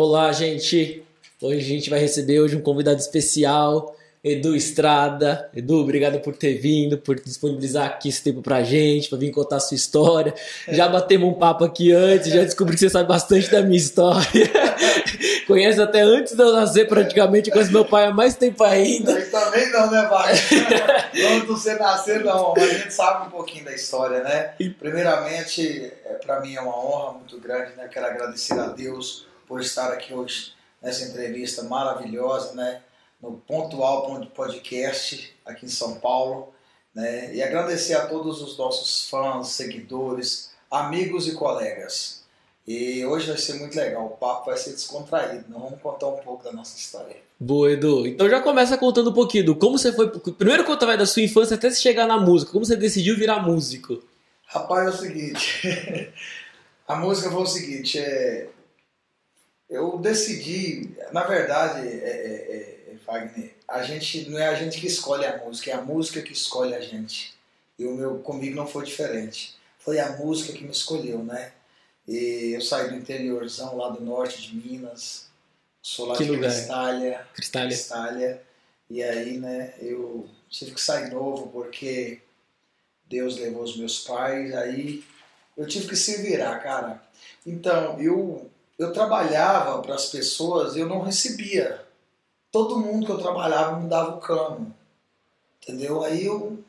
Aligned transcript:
Olá, 0.00 0.30
gente. 0.30 1.02
Hoje 1.42 1.58
a 1.58 1.68
gente 1.68 1.90
vai 1.90 1.98
receber 1.98 2.38
hoje 2.38 2.54
um 2.54 2.60
convidado 2.60 3.00
especial, 3.00 3.96
Edu 4.22 4.54
Estrada. 4.54 5.50
Edu, 5.52 5.80
obrigado 5.80 6.20
por 6.20 6.36
ter 6.36 6.54
vindo, 6.54 6.96
por 6.96 7.18
disponibilizar 7.18 7.86
aqui 7.86 8.08
esse 8.08 8.22
tempo 8.22 8.40
pra 8.40 8.62
gente, 8.62 9.08
pra 9.08 9.18
vir 9.18 9.32
contar 9.32 9.56
a 9.56 9.60
sua 9.60 9.74
história. 9.74 10.32
Já 10.68 10.88
batemos 10.88 11.28
um 11.28 11.34
papo 11.34 11.64
aqui 11.64 11.90
antes, 11.90 12.32
já 12.32 12.44
descobri 12.44 12.74
que 12.74 12.78
você 12.78 12.88
sabe 12.88 13.08
bastante 13.08 13.50
da 13.50 13.60
minha 13.60 13.76
história. 13.76 14.22
Conhece 15.48 15.82
até 15.82 16.02
antes 16.02 16.32
de 16.36 16.42
eu 16.44 16.52
nascer, 16.52 16.86
praticamente, 16.86 17.50
conhece 17.50 17.72
meu 17.72 17.84
pai 17.84 18.06
há 18.06 18.14
mais 18.14 18.36
tempo 18.36 18.62
ainda. 18.62 19.14
Mas 19.14 19.32
também 19.32 19.68
não, 19.72 19.90
né, 19.90 20.02
Wagner? 20.02 21.10
Quando 21.10 21.46
você 21.48 21.74
nascer, 21.74 22.22
não. 22.22 22.54
Mas 22.56 22.70
a 22.70 22.74
gente 22.74 22.94
sabe 22.94 23.26
um 23.26 23.30
pouquinho 23.30 23.64
da 23.64 23.74
história, 23.74 24.22
né? 24.22 24.52
Primeiramente, 24.78 25.90
é, 26.04 26.12
para 26.24 26.38
mim 26.38 26.54
é 26.54 26.60
uma 26.60 26.78
honra 26.78 27.14
muito 27.14 27.40
grande, 27.40 27.72
né? 27.76 27.88
Quero 27.92 28.06
agradecer 28.06 28.52
a 28.52 28.68
Deus 28.68 29.26
por 29.48 29.60
estar 29.60 29.90
aqui 29.92 30.12
hoje 30.12 30.52
nessa 30.80 31.04
entrevista 31.04 31.62
maravilhosa, 31.64 32.54
né? 32.54 32.82
No 33.20 33.32
Pontual 33.32 34.06
Podcast, 34.26 35.34
aqui 35.44 35.66
em 35.66 35.70
São 35.70 35.96
Paulo. 35.96 36.52
Né? 36.94 37.34
E 37.34 37.42
agradecer 37.42 37.94
a 37.94 38.06
todos 38.06 38.40
os 38.40 38.56
nossos 38.56 39.08
fãs, 39.08 39.48
seguidores, 39.48 40.50
amigos 40.70 41.26
e 41.26 41.34
colegas. 41.34 42.24
E 42.66 43.04
hoje 43.04 43.28
vai 43.28 43.38
ser 43.38 43.54
muito 43.54 43.74
legal, 43.74 44.06
o 44.06 44.10
papo 44.10 44.46
vai 44.46 44.56
ser 44.58 44.72
descontraído. 44.72 45.46
Nós 45.48 45.62
vamos 45.62 45.80
contar 45.80 46.08
um 46.08 46.18
pouco 46.18 46.44
da 46.44 46.52
nossa 46.52 46.76
história. 46.76 47.16
Boa, 47.40 47.72
Edu. 47.72 48.06
Então 48.06 48.28
já 48.28 48.40
começa 48.40 48.76
contando 48.76 49.10
um 49.10 49.14
pouquinho 49.14 49.46
do 49.46 49.56
como 49.56 49.78
você 49.78 49.92
foi. 49.92 50.10
Primeiro 50.32 50.64
conta 50.64 50.84
vai 50.84 50.98
da 50.98 51.06
sua 51.06 51.22
infância 51.22 51.54
até 51.54 51.70
se 51.70 51.80
chegar 51.80 52.06
na 52.06 52.20
música. 52.20 52.52
Como 52.52 52.64
você 52.64 52.76
decidiu 52.76 53.16
virar 53.16 53.40
músico? 53.42 54.02
Rapaz, 54.46 54.86
é 54.86 54.90
o 54.90 54.92
seguinte. 54.92 56.12
a 56.86 56.96
música 56.96 57.30
foi 57.30 57.42
o 57.42 57.46
seguinte. 57.46 57.98
É, 57.98 58.48
eu 59.68 59.98
decidi, 59.98 60.90
na 61.12 61.24
verdade, 61.24 61.86
é, 61.86 61.92
é, 61.92 62.92
é, 62.92 62.96
Wagner, 63.04 63.54
a 63.66 63.82
gente 63.82 64.28
não 64.28 64.38
é 64.38 64.48
a 64.48 64.54
gente 64.54 64.80
que 64.80 64.86
escolhe 64.86 65.26
a 65.26 65.38
música, 65.38 65.70
é 65.70 65.74
a 65.74 65.82
música 65.82 66.22
que 66.22 66.32
escolhe 66.32 66.74
a 66.74 66.80
gente. 66.80 67.34
E 67.78 67.86
o 67.86 67.94
meu 67.94 68.18
comigo 68.18 68.56
não 68.56 68.66
foi 68.66 68.84
diferente. 68.84 69.56
Foi 69.78 69.98
a 69.98 70.16
música 70.16 70.52
que 70.52 70.64
me 70.64 70.70
escolheu, 70.70 71.22
né? 71.22 71.52
E 72.06 72.52
eu 72.54 72.60
saí 72.60 72.88
do 72.88 72.96
interiorzão 72.96 73.76
lá 73.76 73.90
do 73.90 74.02
norte 74.02 74.40
de 74.40 74.56
Minas, 74.56 75.28
sou 75.82 76.06
lá 76.06 76.16
Que 76.16 76.24
de 76.24 76.30
lugar? 76.30 76.50
Cristália, 76.50 77.28
Cristália. 77.34 77.68
Cristália. 77.68 78.42
E 78.90 79.02
aí, 79.02 79.38
né, 79.38 79.74
eu 79.80 80.26
tive 80.48 80.72
que 80.72 80.80
sair 80.80 81.10
novo 81.10 81.48
porque 81.48 82.20
Deus 83.06 83.36
levou 83.36 83.62
os 83.62 83.76
meus 83.76 84.00
pais, 84.00 84.54
aí 84.54 85.04
eu 85.56 85.66
tive 85.66 85.88
que 85.88 85.96
se 85.96 86.22
virar, 86.22 86.58
cara. 86.60 87.02
Então, 87.46 88.00
eu, 88.00 88.50
eu 88.78 88.92
trabalhava 88.92 89.82
para 89.82 89.94
as 89.94 90.06
pessoas 90.06 90.76
e 90.76 90.80
eu 90.80 90.86
não 90.86 91.00
recebia. 91.00 91.84
Todo 92.50 92.78
mundo 92.78 93.04
que 93.04 93.12
eu 93.12 93.18
trabalhava 93.18 93.80
me 93.80 93.88
dava 93.88 94.16
o 94.16 94.20
cano. 94.20 94.74
Entendeu? 95.60 96.02
Aí 96.04 96.24
eu 96.24 96.62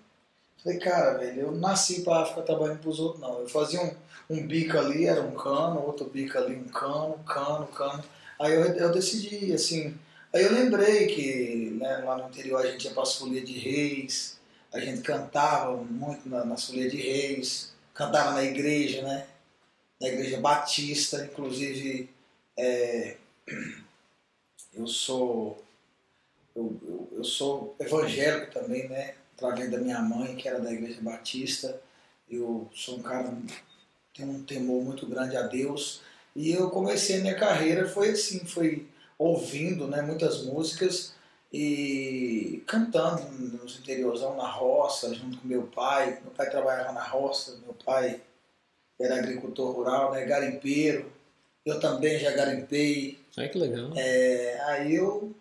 falei, 0.61 0.79
cara, 0.79 1.17
velho, 1.17 1.41
eu 1.41 1.51
nasci 1.51 2.01
para 2.01 2.25
ficar 2.25 2.41
trabalhando 2.41 2.79
para 2.79 2.89
os 2.89 2.99
outros, 2.99 3.21
não. 3.21 3.39
Eu 3.39 3.47
fazia 3.47 3.81
um, 3.81 3.93
um 4.29 4.47
bico 4.47 4.77
ali, 4.77 5.05
era 5.05 5.21
um 5.21 5.35
cano, 5.35 5.85
outro 5.85 6.09
bico 6.09 6.37
ali, 6.37 6.55
um 6.55 6.65
cano, 6.65 7.19
cano, 7.25 7.67
cano. 7.67 8.03
Aí 8.39 8.53
eu, 8.53 8.63
eu 8.63 8.91
decidi, 8.91 9.53
assim. 9.53 9.95
Aí 10.33 10.43
eu 10.43 10.51
lembrei 10.51 11.07
que 11.07 11.77
né, 11.79 11.97
lá 12.05 12.17
no 12.17 12.29
interior 12.29 12.61
a 12.61 12.69
gente 12.69 12.85
ia 12.85 12.91
para 12.91 13.03
as 13.03 13.15
folias 13.15 13.45
de 13.45 13.57
reis, 13.57 14.39
a 14.73 14.79
gente 14.79 15.01
cantava 15.01 15.75
muito 15.77 16.27
na, 16.27 16.43
nas 16.43 16.65
folias 16.65 16.91
de 16.91 16.97
reis, 16.97 17.73
cantava 17.93 18.31
na 18.31 18.43
igreja, 18.43 19.01
né? 19.01 19.25
Na 19.99 20.07
igreja 20.07 20.39
batista, 20.39 21.25
inclusive 21.25 22.09
é, 22.57 23.17
eu 24.73 24.87
sou 24.87 25.63
eu, 26.55 27.09
eu, 27.11 27.23
sou 27.23 27.75
evangélico 27.79 28.51
também, 28.51 28.87
né? 28.89 29.15
Através 29.35 29.71
da 29.71 29.77
minha 29.77 29.99
mãe, 29.99 30.35
que 30.35 30.47
era 30.47 30.59
da 30.59 30.71
igreja 30.71 31.01
batista. 31.01 31.81
Eu 32.29 32.69
sou 32.73 32.97
um 32.97 33.01
cara 33.01 33.33
tenho 34.19 34.31
um 34.31 34.43
temor 34.43 34.83
muito 34.83 35.07
grande 35.07 35.37
a 35.37 35.43
Deus. 35.43 36.01
E 36.35 36.51
eu 36.51 36.69
comecei 36.69 37.17
a 37.17 37.21
minha 37.21 37.35
carreira, 37.35 37.87
foi 37.87 38.11
assim, 38.11 38.39
foi 38.45 38.87
ouvindo 39.17 39.87
né, 39.87 40.01
muitas 40.01 40.43
músicas 40.43 41.13
e 41.51 42.63
cantando 42.67 43.23
nos 43.31 43.79
interiorzão, 43.79 44.35
na 44.35 44.47
roça, 44.47 45.13
junto 45.13 45.37
com 45.39 45.47
meu 45.47 45.63
pai. 45.63 46.19
Meu 46.21 46.31
pai 46.31 46.49
trabalhava 46.49 46.91
na 46.91 47.03
roça, 47.03 47.57
meu 47.63 47.73
pai 47.73 48.21
era 48.99 49.15
agricultor 49.15 49.71
rural, 49.71 50.11
né, 50.11 50.25
garimpeiro. 50.25 51.11
Eu 51.65 51.79
também 51.79 52.19
já 52.19 52.31
garimpei. 52.31 53.19
Ai, 53.37 53.49
que 53.49 53.57
legal. 53.57 53.91
É, 53.95 54.59
aí 54.65 54.95
eu 54.95 55.33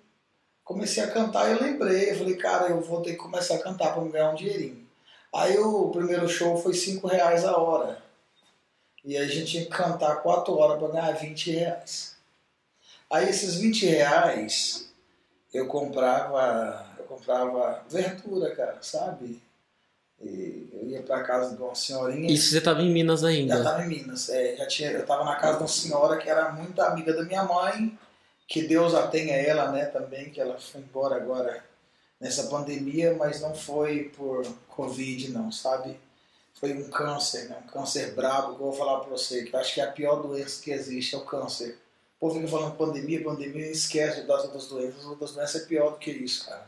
comecei 0.65 1.03
a 1.03 1.11
cantar 1.11 1.49
e 1.49 1.53
eu 1.53 1.63
lembrei, 1.63 2.11
eu 2.11 2.17
falei, 2.17 2.37
cara, 2.37 2.69
eu 2.69 2.81
vou 2.81 3.01
ter 3.01 3.13
que 3.13 3.17
começar 3.17 3.55
a 3.55 3.63
cantar 3.63 3.95
para 3.95 4.05
ganhar 4.05 4.31
um 4.31 4.35
dinheirinho. 4.35 4.87
Aí 5.35 5.59
o 5.59 5.91
primeiro 5.91 6.29
show 6.29 6.57
foi 6.57 6.75
5 6.75 7.07
reais 7.07 7.45
a 7.45 7.57
hora. 7.57 8.03
E 9.05 9.17
a 9.17 9.27
gente 9.27 9.53
tinha 9.53 9.65
que 9.65 9.71
cantar 9.71 10.17
4 10.17 10.55
horas 10.55 10.79
para 10.79 10.89
ganhar 10.89 11.13
20 11.13 11.51
reais. 11.53 12.17
Aí 13.11 13.29
esses 13.29 13.57
20 13.57 13.87
reais 13.87 14.93
eu 15.53 15.67
comprava, 15.67 16.87
eu 16.99 17.05
comprava 17.05 17.83
verdura, 17.89 18.55
cara, 18.55 18.79
sabe? 18.83 19.41
E 20.21 20.69
eu 20.73 20.89
ia 20.89 21.03
para 21.03 21.23
casa 21.23 21.55
de 21.55 21.63
uma 21.63 21.75
senhorinha. 21.75 22.31
Isso 22.31 22.51
você 22.51 22.61
tava 22.61 22.83
em 22.83 22.93
Minas 22.93 23.21
Já 23.21 23.29
ainda. 23.29 23.59
estava 23.59 23.85
em 23.85 23.89
Minas. 23.89 24.29
É, 24.29 24.57
já 24.57 24.67
tinha, 24.67 24.91
eu 24.91 25.01
estava 25.01 25.25
na 25.25 25.37
casa 25.37 25.59
de 25.59 25.63
uma 25.63 25.69
senhora 25.69 26.17
que 26.17 26.29
era 26.29 26.51
muito 26.53 26.81
amiga 26.83 27.13
da 27.13 27.23
minha 27.23 27.45
mãe, 27.45 27.97
que 28.47 28.67
Deus 28.67 28.95
a 28.95 29.07
tenha 29.07 29.37
ela, 29.37 29.71
né, 29.71 29.87
também, 29.87 30.31
que 30.31 30.41
ela 30.41 30.59
foi 30.59 30.81
embora 30.81 31.17
agora 31.17 31.65
nessa 32.21 32.45
pandemia, 32.45 33.15
mas 33.15 33.41
não 33.41 33.55
foi 33.55 34.11
por 34.17 34.45
Covid, 34.69 35.31
não, 35.31 35.53
sabe? 35.53 35.97
Foi 36.55 36.73
um 36.73 36.91
câncer, 36.91 37.49
né, 37.49 37.57
um 37.65 37.69
câncer 37.69 38.15
brabo, 38.15 38.57
que 38.57 38.61
eu 38.61 38.67
vou 38.67 38.73
falar 38.73 39.01
para 39.01 39.11
você, 39.11 39.45
que 39.45 39.55
eu 39.55 39.61
acho 39.61 39.75
que 39.75 39.81
é 39.81 39.85
a 39.85 39.93
pior 39.93 40.17
doença 40.21 40.61
que 40.61 40.73
existe, 40.73 41.15
é 41.15 41.19
o 41.19 41.25
câncer. 41.25 41.79
O 42.17 42.27
povo 42.27 42.35
fica 42.35 42.49
falando 42.49 42.77
pandemia, 42.77 43.23
pandemia, 43.23 43.71
esquece 43.71 44.23
das 44.23 44.43
outras 44.43 44.67
doenças, 44.67 44.99
as 44.99 45.07
outras 45.07 45.33
doenças 45.33 45.63
é 45.63 45.67
pior 45.67 45.91
do 45.91 45.99
que 45.99 46.11
isso, 46.11 46.47
cara. 46.47 46.67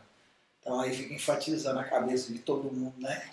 Então 0.61 0.79
aí 0.79 0.95
fica 0.95 1.15
enfatizando 1.15 1.81
a 1.81 1.85
cabeça 1.85 2.33
de 2.33 2.39
todo 2.39 2.71
mundo, 2.71 2.95
né? 2.99 3.29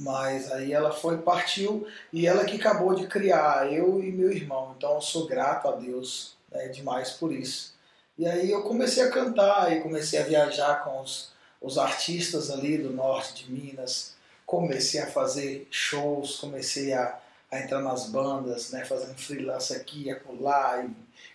Mas 0.00 0.50
aí 0.50 0.72
ela 0.72 0.90
foi, 0.90 1.18
partiu, 1.18 1.86
e 2.10 2.26
ela 2.26 2.46
que 2.46 2.56
acabou 2.56 2.94
de 2.94 3.06
criar, 3.06 3.70
eu 3.70 4.02
e 4.02 4.10
meu 4.10 4.32
irmão. 4.32 4.74
Então 4.76 4.94
eu 4.94 5.02
sou 5.02 5.26
grato 5.26 5.68
a 5.68 5.72
Deus 5.72 6.36
né, 6.50 6.68
demais 6.68 7.10
por 7.10 7.30
isso. 7.30 7.74
E 8.16 8.26
aí 8.26 8.50
eu 8.50 8.62
comecei 8.62 9.02
a 9.02 9.10
cantar, 9.10 9.70
e 9.70 9.82
comecei 9.82 10.18
a 10.18 10.24
viajar 10.24 10.82
com 10.84 11.02
os, 11.02 11.32
os 11.60 11.76
artistas 11.76 12.50
ali 12.50 12.78
do 12.78 12.90
norte 12.90 13.44
de 13.44 13.52
Minas. 13.52 14.14
Comecei 14.46 15.00
a 15.02 15.06
fazer 15.06 15.68
shows, 15.70 16.36
comecei 16.36 16.94
a, 16.94 17.18
a 17.52 17.60
entrar 17.60 17.82
nas 17.82 18.08
bandas, 18.08 18.70
né, 18.70 18.86
fazendo 18.86 19.14
freelance 19.14 19.74
aqui 19.74 20.04
e 20.04 20.10
acolá. 20.10 20.82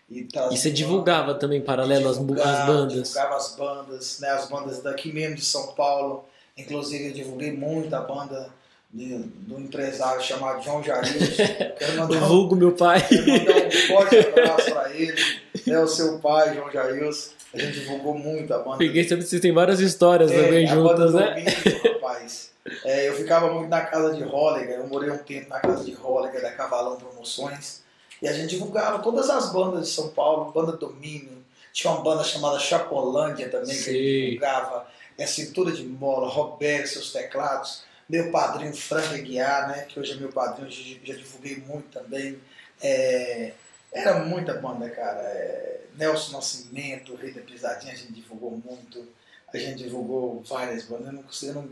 E, 0.09 0.17
e, 0.17 0.23
trazendo 0.23 0.55
E 0.55 0.57
você 0.57 0.71
divulgava 0.71 1.35
também 1.35 1.61
paralelo 1.61 2.09
às, 2.09 2.17
bandas. 2.17 2.93
Divulgava 2.93 3.35
as 3.35 3.55
bandas, 3.55 4.19
né, 4.21 4.29
as 4.29 4.49
bandas 4.49 4.81
daqui 4.81 5.13
mesmo 5.13 5.35
de 5.35 5.45
São 5.45 5.67
Paulo. 5.73 6.25
Inclusive 6.57 7.07
eu 7.07 7.13
divulguei 7.13 7.51
muito 7.51 7.93
a 7.93 8.01
banda 8.01 8.49
de, 8.91 9.17
do 9.17 9.59
empresário 9.59 10.21
chamado 10.21 10.63
João 10.63 10.81
Jarilson. 10.81 11.43
Quero 11.77 11.97
mandar 11.97 12.15
um, 12.15 12.27
vulgo 12.27 12.55
meu 12.55 12.71
pai. 12.71 13.05
quero 13.05 13.25
mandar 13.25 13.67
um 13.67 13.71
forte 13.71 14.17
abraço 14.19 14.71
para 14.71 14.93
ele, 14.93 15.21
né, 15.67 15.79
o 15.79 15.87
seu 15.87 16.19
pai, 16.19 16.55
João 16.55 16.71
Jarilson. 16.71 17.31
A 17.53 17.57
gente 17.59 17.79
divulgou 17.79 18.17
muito 18.17 18.53
a 18.53 18.59
banda. 18.59 18.77
Fiquei 18.77 19.03
sabendo 19.03 19.23
que 19.23 19.29
vocês 19.29 19.41
têm 19.41 19.53
várias 19.53 19.79
histórias 19.79 20.31
também 20.31 20.65
É, 20.65 20.75
banda 20.75 21.07
juntas, 21.07 21.13
né? 21.13 21.33
Bingo, 21.35 21.93
rapaz. 21.93 22.51
É, 22.83 23.07
eu 23.07 23.13
ficava 23.15 23.53
muito 23.53 23.69
na 23.69 23.81
casa 23.81 24.15
de 24.15 24.23
Holliger, 24.23 24.79
eu 24.79 24.87
morei 24.87 25.11
um 25.11 25.17
tempo 25.17 25.49
na 25.49 25.59
casa 25.59 25.83
de 25.83 25.93
Holliger, 25.93 26.41
da 26.41 26.51
Cavalão 26.51 26.97
Promoções, 26.97 27.83
e 28.21 28.27
a 28.27 28.33
gente 28.33 28.49
divulgava 28.49 28.99
todas 28.99 29.29
as 29.29 29.53
bandas 29.53 29.87
de 29.87 29.93
São 29.93 30.09
Paulo, 30.09 30.51
banda 30.51 30.71
Domínio, 30.71 31.43
tinha 31.71 31.93
uma 31.93 32.01
banda 32.01 32.23
chamada 32.23 32.57
Chapolândia 32.57 33.49
também, 33.49 33.67
que 33.67 33.89
a 33.89 33.93
gente 33.93 34.25
divulgava, 34.25 34.87
é 35.17 35.25
Cintura 35.27 35.71
de 35.71 35.83
Mola, 35.83 36.27
Roberto, 36.29 36.87
seus 36.89 37.11
teclados, 37.11 37.83
meu 38.07 38.31
padrinho 38.31 38.73
Frank 38.75 39.13
Aguiar, 39.15 39.67
né, 39.69 39.85
que 39.87 39.99
hoje 39.99 40.11
é 40.13 40.15
meu 40.15 40.29
padrinho, 40.29 40.69
já, 40.69 40.97
já 41.03 41.13
divulguei 41.15 41.57
muito 41.57 41.89
também. 41.89 42.39
É, 42.81 43.53
era 43.91 44.19
muita 44.25 44.53
banda, 44.55 44.89
cara. 44.89 45.19
É, 45.21 45.81
Nelson 45.97 46.33
Nascimento, 46.35 47.15
Rei 47.15 47.31
da 47.31 47.41
Pisadinha, 47.41 47.93
a 47.93 47.95
gente 47.95 48.11
divulgou 48.13 48.51
muito. 48.63 49.07
A 49.53 49.57
gente 49.57 49.83
divulgou 49.83 50.43
várias 50.43 50.83
bandas. 50.83 51.07
Eu 51.07 51.13
não 51.13 51.23
consigo. 51.23 51.69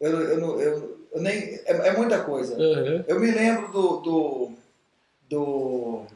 Eu, 0.00 0.10
não, 0.12 0.20
eu, 0.20 0.28
eu, 0.30 0.40
não- 0.40 0.60
eu, 0.60 1.06
eu 1.12 1.22
nem. 1.22 1.34
É, 1.64 1.88
é 1.88 1.96
muita 1.96 2.24
coisa. 2.24 2.56
Aham. 2.56 3.04
Eu 3.06 3.20
me 3.20 3.30
lembro 3.30 3.68
do. 3.70 4.00
do, 4.00 4.52
do 5.30 6.06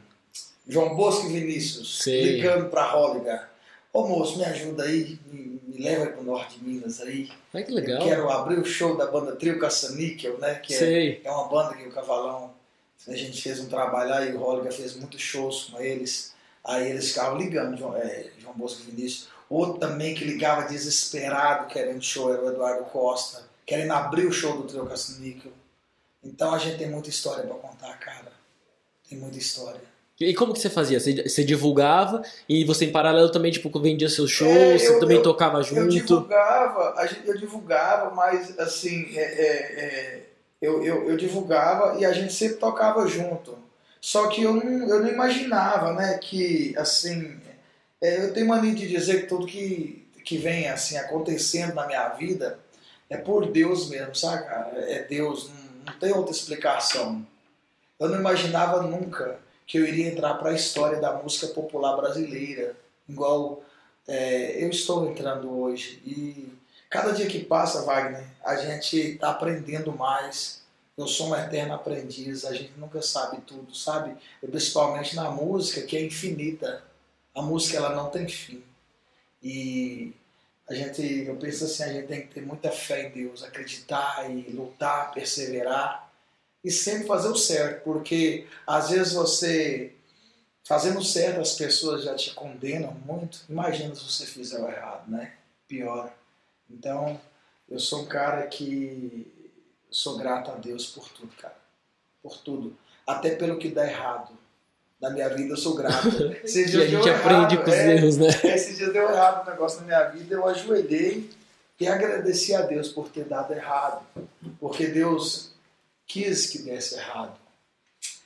João 0.67 0.95
Bosco 0.97 1.27
e 1.27 1.31
Vinícius 1.39 2.03
Sei. 2.03 2.33
ligando 2.35 2.69
pra 2.69 2.91
Holliger. 2.91 3.47
Ô 3.93 4.05
moço, 4.05 4.37
me 4.37 4.43
ajuda 4.43 4.83
aí, 4.83 5.17
me, 5.31 5.46
me 5.67 5.77
leva 5.83 6.05
aí 6.05 6.09
pro 6.13 6.23
norte 6.23 6.57
de 6.57 6.63
Minas 6.65 7.01
aí. 7.01 7.29
Ai, 7.53 7.63
que 7.63 7.71
Eu 7.71 7.75
legal. 7.75 8.01
quero 8.01 8.29
abrir 8.29 8.57
o 8.59 8.65
show 8.65 8.95
da 8.95 9.05
banda 9.05 9.35
Trio 9.35 9.59
Caça-Níquel, 9.59 10.37
né? 10.37 10.55
Que 10.55 10.73
é, 10.73 10.77
Sei. 10.77 11.21
é 11.23 11.31
uma 11.31 11.47
banda 11.47 11.75
que 11.75 11.87
o 11.87 11.91
Cavalão, 11.91 12.53
a 13.07 13.15
gente 13.15 13.41
fez 13.41 13.59
um 13.59 13.67
trabalho 13.67 14.09
lá 14.09 14.25
e 14.25 14.33
o 14.33 14.39
Holliger 14.39 14.71
fez 14.71 14.95
muitos 14.95 15.21
shows 15.21 15.65
com 15.65 15.79
eles. 15.81 16.33
Aí 16.63 16.89
eles 16.89 17.09
ficavam 17.09 17.37
ligando, 17.37 17.77
João, 17.77 17.95
é, 17.95 18.27
João 18.39 18.53
Bosco 18.55 18.81
e 18.81 18.91
Vinícius. 18.91 19.29
Outro 19.49 19.77
também 19.79 20.13
que 20.15 20.25
ligava 20.25 20.67
desesperado 20.67 21.67
querendo 21.67 22.01
show 22.01 22.33
era 22.33 22.43
o 22.43 22.49
Eduardo 22.49 22.83
Costa, 22.85 23.43
querendo 23.65 23.91
abrir 23.91 24.25
o 24.25 24.31
show 24.31 24.57
do 24.57 24.63
Trio 24.63 24.85
Caça-Níquel. 24.85 25.51
Então 26.23 26.53
a 26.53 26.57
gente 26.57 26.77
tem 26.77 26.89
muita 26.89 27.09
história 27.09 27.43
para 27.43 27.55
contar, 27.55 27.97
cara. 27.99 28.31
Tem 29.07 29.17
muita 29.17 29.37
história. 29.37 29.81
E 30.19 30.33
como 30.33 30.51
que 30.51 30.59
você 30.59 30.69
fazia? 30.69 30.99
Você, 30.99 31.29
você 31.29 31.43
divulgava 31.43 32.23
e 32.49 32.65
você 32.65 32.85
em 32.85 32.91
paralelo 32.91 33.31
também 33.31 33.51
tipo 33.51 33.79
vendia 33.79 34.09
seus 34.09 34.31
shows, 34.31 34.51
é, 34.51 34.77
você 34.77 34.99
também 34.99 35.17
eu, 35.17 35.23
tocava 35.23 35.61
junto? 35.61 35.81
Eu 35.81 35.87
divulgava, 35.87 36.95
eu 37.23 37.37
divulgava, 37.37 38.15
mas 38.15 38.57
assim, 38.57 39.15
é, 39.15 39.21
é, 39.21 39.83
é, 39.83 40.23
eu, 40.59 40.83
eu, 40.83 41.09
eu 41.09 41.17
divulgava 41.17 41.99
e 41.99 42.05
a 42.05 42.11
gente 42.11 42.33
sempre 42.33 42.57
tocava 42.57 43.05
junto. 43.07 43.59
Só 44.01 44.27
que 44.27 44.41
eu 44.41 44.53
não, 44.53 44.89
eu 44.89 45.01
não 45.01 45.07
imaginava, 45.07 45.93
né, 45.93 46.17
que 46.17 46.75
assim, 46.77 47.37
é, 48.01 48.25
eu 48.25 48.33
tenho 48.33 48.47
mania 48.47 48.73
de 48.73 48.87
dizer 48.87 49.21
que 49.21 49.27
tudo 49.27 49.45
que, 49.45 50.03
que 50.25 50.39
vem 50.39 50.67
assim 50.67 50.97
acontecendo 50.97 51.75
na 51.75 51.85
minha 51.85 52.09
vida 52.09 52.57
é 53.07 53.17
por 53.17 53.45
Deus 53.51 53.87
mesmo, 53.87 54.15
sabe, 54.15 54.45
cara? 54.45 54.71
É 54.79 55.03
Deus, 55.03 55.49
não, 55.49 55.93
não 55.93 55.99
tem 55.99 56.11
outra 56.11 56.31
explicação. 56.31 57.23
Eu 57.99 58.09
não 58.09 58.19
imaginava 58.19 58.81
nunca 58.81 59.39
que 59.67 59.77
eu 59.77 59.85
iria 59.85 60.07
entrar 60.07 60.35
para 60.35 60.51
a 60.51 60.55
história 60.55 60.99
da 60.99 61.13
música 61.21 61.47
popular 61.47 61.97
brasileira, 61.97 62.75
igual 63.07 63.61
é, 64.07 64.63
eu 64.63 64.69
estou 64.69 65.11
entrando 65.11 65.51
hoje. 65.59 66.01
E 66.05 66.53
cada 66.89 67.11
dia 67.11 67.27
que 67.27 67.43
passa, 67.43 67.83
Wagner, 67.83 68.25
a 68.43 68.55
gente 68.55 68.95
está 68.95 69.31
aprendendo 69.31 69.91
mais. 69.91 70.65
Eu 70.97 71.05
sou 71.05 71.29
um 71.29 71.35
eterno 71.35 71.75
aprendiz, 71.75 72.45
a 72.45 72.53
gente 72.53 72.71
nunca 72.77 73.01
sabe 73.01 73.41
tudo, 73.41 73.75
sabe? 73.75 74.15
Principalmente 74.39 75.15
na 75.15 75.29
música, 75.29 75.81
que 75.81 75.97
é 75.97 76.01
infinita. 76.01 76.81
A 77.35 77.41
música 77.41 77.77
ela 77.77 77.93
não 77.93 78.09
tem 78.09 78.27
fim. 78.27 78.63
E 79.43 80.13
a 80.67 80.73
gente, 80.73 81.25
eu 81.27 81.35
penso 81.35 81.65
assim, 81.65 81.83
a 81.83 81.93
gente 81.93 82.07
tem 82.07 82.21
que 82.21 82.33
ter 82.33 82.41
muita 82.41 82.71
fé 82.71 83.07
em 83.07 83.11
Deus, 83.11 83.43
acreditar 83.43 84.31
e 84.31 84.49
lutar, 84.49 85.11
perseverar 85.13 86.06
e 86.67 86.71
sempre 86.71 87.07
fazer 87.07 87.29
o 87.29 87.35
certo, 87.37 87.81
porque 87.85 88.45
às 88.67 88.89
vezes 88.89 89.13
você 89.13 89.93
fazendo 90.65 91.01
certo 91.01 91.39
as 91.39 91.53
pessoas 91.53 92.03
já 92.03 92.13
te 92.13 92.33
condenam 92.33 92.91
muito. 93.05 93.39
Imagina 93.47 93.95
se 93.95 94.03
você 94.03 94.25
fizer 94.25 94.59
o 94.59 94.67
errado, 94.67 95.09
né? 95.09 95.31
Pior. 95.65 96.11
Então, 96.69 97.17
eu 97.69 97.79
sou 97.79 98.01
um 98.01 98.05
cara 98.05 98.45
que 98.47 99.55
sou 99.89 100.17
grato 100.17 100.51
a 100.51 100.55
Deus 100.55 100.87
por 100.87 101.07
tudo, 101.07 101.33
cara. 101.37 101.55
Por 102.21 102.35
tudo. 102.35 102.77
Até 103.07 103.33
pelo 103.37 103.57
que 103.57 103.69
dá 103.69 103.87
errado. 103.87 104.37
Na 104.99 105.09
minha 105.09 105.29
vida 105.29 105.53
eu 105.53 105.57
sou 105.57 105.73
grato. 105.73 106.09
Esses 106.43 106.69
dias 106.69 106.83
a 106.83 106.87
gente 106.87 107.09
aprende 107.09 107.55
errado, 107.55 107.63
com 107.63 107.71
os 107.71 107.77
é, 107.77 107.95
erros, 107.95 108.17
né? 108.17 108.27
Esses 108.43 108.75
dias 108.75 108.91
deu 108.91 109.09
errado 109.09 109.47
um 109.47 109.51
negócio 109.51 109.79
na 109.79 109.85
minha 109.85 110.03
vida, 110.09 110.35
eu 110.35 110.45
ajoelhei 110.45 111.29
e 111.79 111.87
agradeci 111.87 112.53
a 112.53 112.61
Deus 112.63 112.89
por 112.89 113.07
ter 113.07 113.23
dado 113.23 113.53
errado. 113.53 114.05
Porque 114.59 114.87
Deus 114.87 115.55
quis 116.07 116.47
que 116.47 116.59
desse 116.59 116.95
errado. 116.95 117.37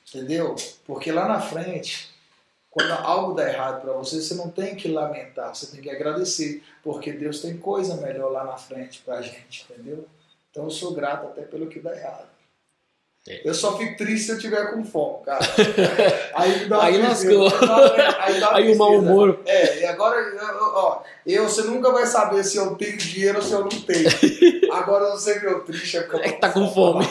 Entendeu? 0.08 0.54
Porque 0.86 1.10
lá 1.10 1.26
na 1.26 1.40
frente, 1.40 2.10
quando 2.70 2.92
algo 2.92 3.34
dá 3.34 3.48
errado 3.48 3.80
para 3.80 3.92
você, 3.92 4.20
você 4.20 4.34
não 4.34 4.50
tem 4.50 4.76
que 4.76 4.88
lamentar, 4.88 5.54
você 5.54 5.66
tem 5.66 5.80
que 5.80 5.90
agradecer, 5.90 6.62
porque 6.82 7.12
Deus 7.12 7.40
tem 7.40 7.56
coisa 7.56 7.96
melhor 7.96 8.30
lá 8.30 8.44
na 8.44 8.56
frente 8.56 9.00
para 9.04 9.18
a 9.18 9.22
gente, 9.22 9.66
entendeu? 9.68 10.06
Então 10.50 10.64
eu 10.64 10.70
sou 10.70 10.92
grato 10.92 11.26
até 11.26 11.42
pelo 11.42 11.66
que 11.66 11.80
dá 11.80 11.96
errado. 11.96 12.32
É. 13.28 13.40
Eu 13.44 13.54
só 13.54 13.78
fico 13.78 13.96
triste 13.96 14.26
se 14.26 14.32
eu 14.32 14.38
tiver 14.38 14.72
com 14.72 14.84
fome, 14.84 15.24
cara. 15.24 15.44
Aí, 16.34 16.66
dá 16.66 16.82
aí 16.82 16.98
lascou. 17.00 17.46
Aí, 18.18 18.42
aí 18.50 18.72
o 18.72 18.76
mau 18.76 18.98
humor. 18.98 19.38
É, 19.46 19.80
e 19.80 19.86
agora, 19.86 20.16
ó, 20.74 21.02
eu, 21.24 21.44
você 21.44 21.62
nunca 21.62 21.92
vai 21.92 22.04
saber 22.04 22.42
se 22.42 22.56
eu 22.56 22.74
tenho 22.74 22.96
dinheiro 22.96 23.38
ou 23.38 23.44
se 23.44 23.52
eu 23.52 23.60
não 23.60 23.68
tenho. 23.68 24.10
Agora 24.72 25.10
você 25.10 25.38
viu 25.38 25.60
triste 25.60 25.98
é 25.98 26.02
porque 26.02 26.26
é 26.26 26.32
que 26.32 26.40
tá 26.40 26.50
com 26.50 26.72
fome. 26.72 27.06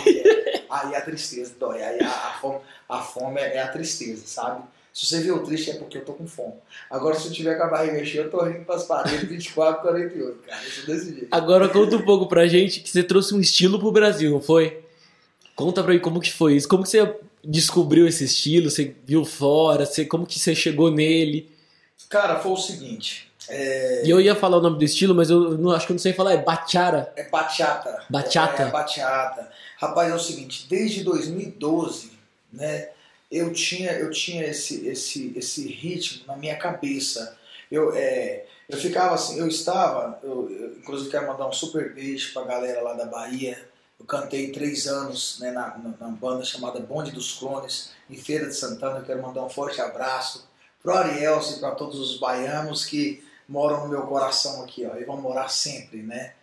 Aí 0.71 0.95
a 0.95 1.01
tristeza 1.01 1.53
dói. 1.59 1.83
Aí 1.83 2.00
a, 2.01 2.09
a, 2.09 2.39
fome, 2.39 2.59
a 2.88 3.00
fome 3.00 3.41
é 3.41 3.62
a 3.62 3.68
tristeza, 3.68 4.23
sabe? 4.25 4.63
Se 4.94 5.06
você 5.06 5.21
viu 5.21 5.44
triste 5.44 5.71
é 5.71 5.73
porque 5.75 5.97
eu 5.97 6.06
tô 6.06 6.13
com 6.13 6.27
fome. 6.27 6.53
Agora, 6.89 7.15
se 7.18 7.27
eu 7.27 7.31
tiver 7.31 7.56
com 7.56 7.63
a 7.63 7.68
barriga 7.68 8.03
cheia, 8.06 8.23
eu 8.23 8.29
tô 8.29 8.44
rindo 8.44 8.65
pras 8.65 8.83
paredes 8.83 9.27
24, 9.27 9.81
48, 9.81 10.39
cara. 10.45 10.63
Isso 10.65 10.85
desse 10.85 11.09
jeito. 11.12 11.27
Agora 11.31 11.69
conta 11.69 11.95
um 11.95 12.01
pouco 12.01 12.27
pra 12.27 12.47
gente 12.47 12.81
que 12.81 12.89
você 12.89 13.03
trouxe 13.03 13.33
um 13.33 13.39
estilo 13.39 13.79
pro 13.79 13.91
Brasil, 13.91 14.31
não 14.31 14.41
foi? 14.41 14.83
Conta 15.56 15.83
pra 15.83 15.94
mim 15.94 16.00
como 16.00 16.19
que 16.19 16.31
foi 16.31 16.56
isso. 16.56 16.68
Como 16.68 16.83
que 16.83 16.89
você 16.89 17.15
descobriu 17.44 18.07
esse 18.07 18.25
estilo? 18.25 18.69
Você 18.69 18.95
viu 19.06 19.24
fora? 19.24 19.85
Você, 19.85 20.06
como 20.06 20.25
que 20.25 20.39
você 20.39 20.53
chegou 20.53 20.91
nele? 20.91 21.50
Cara, 22.09 22.39
foi 22.39 22.51
o 22.51 22.57
seguinte. 22.57 23.30
É... 23.49 24.05
E 24.05 24.09
eu 24.09 24.21
ia 24.21 24.35
falar 24.35 24.57
o 24.57 24.61
nome 24.61 24.77
do 24.77 24.83
estilo, 24.83 25.15
mas 25.15 25.29
eu 25.29 25.57
não, 25.57 25.71
acho 25.71 25.85
que 25.85 25.91
eu 25.91 25.95
não 25.95 26.01
sei 26.01 26.13
falar. 26.13 26.33
É 26.33 26.38
bachara. 26.38 27.11
É 27.15 27.27
bachata. 27.29 28.03
Bachata. 28.09 28.63
É, 28.63 28.67
é 28.67 28.71
bachata. 28.71 29.51
Rapaz, 29.77 30.11
é 30.11 30.15
o 30.15 30.19
seguinte. 30.19 30.67
Desde 30.69 31.03
2012, 31.03 32.11
né? 32.51 32.89
Eu 33.31 33.53
tinha, 33.53 33.93
eu 33.93 34.09
tinha 34.11 34.45
esse, 34.45 34.88
esse, 34.88 35.33
esse 35.38 35.67
ritmo 35.67 36.25
na 36.27 36.35
minha 36.35 36.57
cabeça. 36.57 37.38
Eu, 37.71 37.95
é, 37.95 38.45
eu 38.67 38.77
ficava 38.77 39.15
assim, 39.15 39.39
eu 39.39 39.47
estava, 39.47 40.19
eu, 40.21 40.49
eu, 40.49 40.77
inclusive 40.77 41.09
quero 41.09 41.27
mandar 41.27 41.47
um 41.47 41.53
super 41.53 41.93
beijo 41.93 42.33
pra 42.33 42.43
galera 42.43 42.81
lá 42.81 42.93
da 42.93 43.05
Bahia, 43.05 43.57
eu 43.97 44.05
cantei 44.05 44.51
três 44.51 44.88
anos 44.88 45.39
né, 45.39 45.51
na, 45.51 45.77
na, 45.77 45.93
na, 45.97 46.07
banda 46.09 46.43
chamada 46.43 46.79
Bonde 46.79 47.11
dos 47.11 47.33
Clones, 47.33 47.91
em 48.09 48.17
Feira 48.17 48.47
de 48.47 48.55
Santana. 48.55 48.99
Eu 48.99 49.05
quero 49.05 49.21
mandar 49.21 49.45
um 49.45 49.49
forte 49.49 49.79
abraço 49.79 50.49
para 50.83 50.93
o 50.93 50.97
Arielso 50.97 51.57
e 51.57 51.59
para 51.59 51.71
todos 51.71 51.99
os 51.99 52.19
baianos 52.19 52.83
que 52.83 53.23
moram 53.51 53.83
no 53.83 53.89
meu 53.89 54.03
coração 54.03 54.63
aqui, 54.63 54.86
ó, 54.86 54.95
e 54.95 55.03
vão 55.03 55.21
morar 55.21 55.50
sempre, 55.50 56.01
né? 56.01 56.33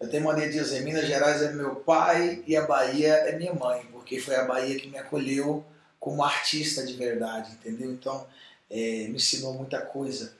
Eu 0.00 0.08
tenho 0.08 0.24
mania 0.24 0.48
de 0.48 0.58
dizer, 0.58 0.80
Minas 0.82 1.06
Gerais 1.06 1.42
é 1.42 1.52
meu 1.52 1.76
pai 1.76 2.42
e 2.46 2.56
a 2.56 2.66
Bahia 2.66 3.12
é 3.12 3.36
minha 3.36 3.52
mãe, 3.52 3.86
porque 3.92 4.18
foi 4.18 4.34
a 4.34 4.44
Bahia 4.44 4.78
que 4.80 4.88
me 4.88 4.98
acolheu 4.98 5.64
como 6.00 6.24
artista 6.24 6.84
de 6.84 6.94
verdade, 6.94 7.52
entendeu? 7.52 7.90
Então, 7.92 8.26
é, 8.70 9.06
me 9.08 9.16
ensinou 9.16 9.52
muita 9.54 9.80
coisa. 9.80 10.34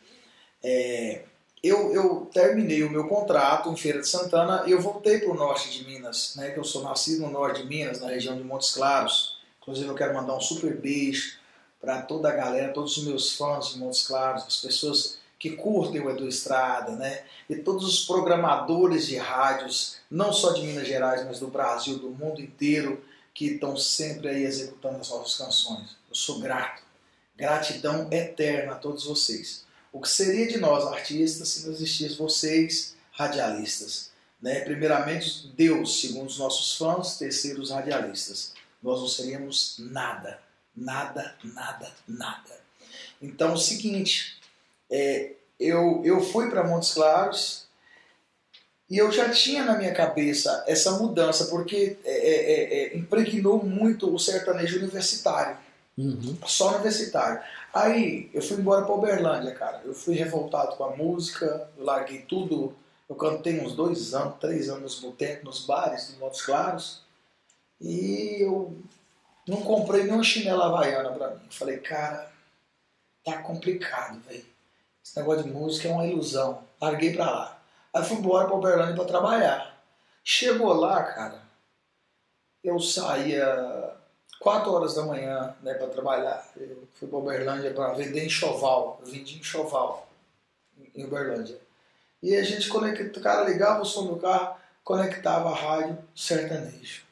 É, 0.63 1.23
eu, 1.63 1.93
eu 1.93 2.29
terminei 2.33 2.83
o 2.83 2.91
meu 2.91 3.07
contrato 3.07 3.71
em 3.71 3.77
Feira 3.77 4.01
de 4.01 4.09
Santana 4.09 4.65
e 4.67 4.73
eu 4.73 4.81
voltei 4.81 5.21
para 5.21 5.31
o 5.31 5.35
norte 5.35 5.71
de 5.71 5.85
Minas, 5.85 6.35
né, 6.37 6.51
que 6.51 6.59
eu 6.59 6.65
sou 6.65 6.83
nascido 6.83 7.23
no 7.23 7.31
norte 7.31 7.63
de 7.63 7.69
Minas, 7.69 8.01
na 8.01 8.09
região 8.09 8.37
de 8.37 8.43
Montes 8.43 8.73
Claros. 8.73 9.39
Inclusive 9.63 9.89
eu 9.89 9.95
quero 9.95 10.15
mandar 10.15 10.37
um 10.37 10.41
super 10.41 10.75
beijo 10.77 11.39
para 11.81 12.03
toda 12.03 12.29
a 12.29 12.33
galera, 12.33 12.73
todos 12.73 12.97
os 12.97 13.05
meus 13.05 13.37
fãs 13.37 13.69
de 13.69 13.79
Montes 13.79 14.07
Claros, 14.07 14.45
as 14.47 14.61
pessoas 14.61 15.19
que 15.45 15.51
curtem 15.51 16.01
o 16.01 16.09
Edu 16.09 16.27
Estrada, 16.27 16.93
né? 16.93 17.23
E 17.51 17.57
todos 17.57 17.85
os 17.85 18.07
programadores 18.07 19.07
de 19.07 19.19
rádios, 19.19 19.99
não 20.11 20.33
só 20.33 20.55
de 20.55 20.63
Minas 20.63 20.89
Gerais, 20.89 21.23
mas 21.27 21.39
do 21.39 21.49
Brasil, 21.49 21.99
do 21.99 22.09
mundo 22.09 22.41
inteiro, 22.41 23.05
que 23.35 23.49
estão 23.49 23.77
sempre 23.77 24.31
aí 24.31 24.43
executando 24.43 25.01
as 25.01 25.11
nossas 25.11 25.37
canções. 25.37 25.99
Eu 26.09 26.15
sou 26.15 26.41
grato. 26.41 26.83
Gratidão 27.37 28.09
eterna 28.11 28.73
a 28.73 28.77
todos 28.77 29.05
vocês. 29.05 29.67
O 29.93 30.01
que 30.01 30.09
seria 30.09 30.49
de 30.49 30.57
nós, 30.57 30.87
artistas, 30.87 31.51
se 31.51 31.67
não 31.67 31.75
existissem 31.75 32.17
vocês, 32.17 32.97
radialistas? 33.13 34.13
Né? 34.41 34.61
Primeiramente, 34.61 35.49
Deus, 35.49 36.01
segundo 36.01 36.29
os 36.29 36.39
nossos 36.39 36.79
fãs, 36.79 37.19
terceiro, 37.19 37.61
os 37.61 37.71
radialistas. 37.71 38.55
Nós 38.83 38.99
não 38.99 39.09
seríamos 39.09 39.77
nada, 39.79 40.41
nada, 40.75 41.37
nada, 41.45 41.93
nada. 42.09 42.65
Então, 43.21 43.51
é 43.51 43.55
o 43.55 43.59
seguinte, 43.59 44.43
é, 44.91 45.33
eu, 45.59 46.03
eu 46.05 46.21
fui 46.21 46.51
para 46.51 46.65
Montes 46.65 46.93
Claros 46.93 47.65
e 48.89 48.99
eu 48.99 49.11
já 49.11 49.31
tinha 49.31 49.65
na 49.65 49.77
minha 49.77 49.95
cabeça 49.95 50.63
essa 50.67 50.93
mudança, 50.93 51.47
porque 51.47 51.97
é, 52.05 52.11
é, 52.11 52.53
é, 52.53 52.75
é 52.75 52.97
impregnou 52.97 53.65
muito 53.65 54.13
o 54.13 54.19
sertanejo 54.19 54.79
universitário. 54.79 55.57
Uhum. 55.97 56.37
Só 56.45 56.75
universitário. 56.75 57.41
Aí 57.73 58.31
eu 58.35 58.43
fui 58.43 58.57
embora 58.59 58.85
para 58.85 58.95
Uberlândia, 58.95 59.55
cara. 59.55 59.81
Eu 59.85 59.95
fui 59.95 60.15
revoltado 60.15 60.77
com 60.77 60.85
a 60.85 60.97
música, 60.97 61.71
eu 61.77 61.85
larguei 61.85 62.23
tudo. 62.23 62.77
Eu 63.09 63.17
cantei 63.17 63.61
uns 63.61 63.75
dois 63.75 64.15
anos, 64.15 64.39
três 64.39 64.69
anos 64.69 64.83
nos 64.83 65.01
botecos, 65.01 65.45
nos 65.45 65.67
bares 65.67 66.09
de 66.09 66.19
Montes 66.19 66.43
Claros. 66.43 67.03
E 67.81 68.39
eu 68.41 68.77
não 69.47 69.63
comprei 69.63 70.05
nenhuma 70.05 70.25
chinela 70.25 70.67
havaiana 70.67 71.11
para 71.11 71.31
mim. 71.31 71.47
Falei, 71.51 71.79
cara, 71.79 72.31
tá 73.25 73.39
complicado, 73.39 74.21
velho. 74.29 74.54
Esse 75.05 75.19
negócio 75.19 75.45
de 75.45 75.51
música 75.51 75.89
é 75.89 75.93
uma 75.93 76.07
ilusão. 76.07 76.65
Larguei 76.81 77.15
pra 77.15 77.31
lá. 77.31 77.63
Aí 77.93 78.03
fui 78.03 78.17
embora 78.17 78.47
pra 78.47 78.57
Uberlândia 78.57 78.97
para 78.97 79.05
trabalhar. 79.05 79.85
Chegou 80.25 80.73
lá, 80.73 81.03
cara, 81.03 81.43
eu 82.63 82.81
saía 82.81 83.95
4 84.41 84.73
horas 84.73 84.95
da 84.95 85.05
manhã 85.05 85.55
né, 85.63 85.75
para 85.75 85.89
trabalhar. 85.89 86.51
Eu 86.57 86.89
fui 86.95 87.07
para 87.07 87.19
Uberlândia 87.19 87.75
para 87.75 87.93
vender 87.93 88.25
enxoval. 88.25 88.99
Eu 89.05 89.13
vendi 89.13 89.39
enxoval 89.39 90.09
em 90.95 91.05
Uberlândia. 91.05 91.61
E 92.23 92.35
a 92.35 92.43
gente 92.43 92.71
conecta, 92.71 93.21
o 93.21 93.23
cara 93.23 93.45
ligava 93.45 93.83
o 93.83 93.85
som 93.85 94.07
do 94.07 94.17
carro, 94.17 94.57
conectava 94.83 95.51
a 95.51 95.55
rádio 95.55 95.99
sertanejo. 96.17 97.04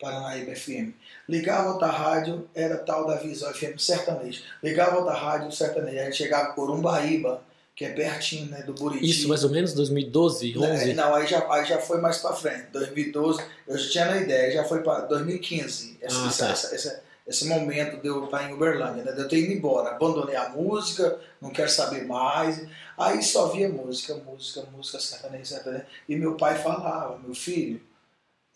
Paranaíba 0.00 0.54
FM. 0.54 0.90
Ligava 1.28 1.70
outra 1.72 1.88
rádio, 1.88 2.48
era 2.54 2.76
tal 2.78 3.06
da 3.06 3.16
Visão 3.16 3.52
FM 3.52 3.78
sertanejo. 3.78 4.42
Ligava 4.62 4.96
outra 4.98 5.14
rádio, 5.14 5.50
sertanejo. 5.52 5.98
A 6.00 6.04
gente 6.04 6.16
chegava 6.16 6.52
por 6.52 6.70
Umbaíba, 6.70 7.42
que 7.74 7.84
é 7.84 7.90
pertinho 7.90 8.46
né, 8.50 8.62
do 8.62 8.72
Buriti. 8.74 9.08
Isso 9.08 9.28
mais 9.28 9.44
ou 9.44 9.50
menos 9.50 9.72
2012, 9.72 10.56
11? 10.58 10.94
Não, 10.94 11.14
aí 11.14 11.26
já, 11.26 11.52
aí 11.52 11.64
já 11.64 11.78
foi 11.78 12.00
mais 12.00 12.18
para 12.18 12.32
frente. 12.34 12.66
2012, 12.72 13.42
eu 13.66 13.78
já 13.78 13.90
tinha 13.90 14.04
na 14.06 14.16
ideia, 14.18 14.52
já 14.52 14.64
foi 14.64 14.82
para 14.82 15.00
2015. 15.06 15.96
Essa, 16.00 16.16
Ah, 16.16 16.32
tá. 16.46 16.50
essa- 16.52 16.74
essa- 16.74 17.02
esse 17.26 17.44
momento 17.46 18.00
de 18.00 18.08
eu 18.08 18.24
estar 18.24 18.48
em 18.50 18.54
Uberlândia, 18.54 19.04
né, 19.04 19.12
de 19.12 19.20
eu 19.20 19.28
ter 19.28 19.38
ido 19.38 19.52
embora. 19.52 19.90
Abandonei 19.90 20.34
a 20.34 20.48
música, 20.48 21.18
não 21.40 21.50
quero 21.50 21.68
saber 21.70 22.04
mais. 22.06 22.64
Aí 22.96 23.22
só 23.22 23.48
via 23.48 23.68
música, 23.68 24.14
música, 24.14 24.62
música, 24.74 24.98
sertanejo, 24.98 25.44
sertanejo. 25.44 25.84
E 26.08 26.16
meu 26.16 26.36
pai 26.36 26.56
falava, 26.60 27.18
meu 27.22 27.34
filho, 27.34 27.80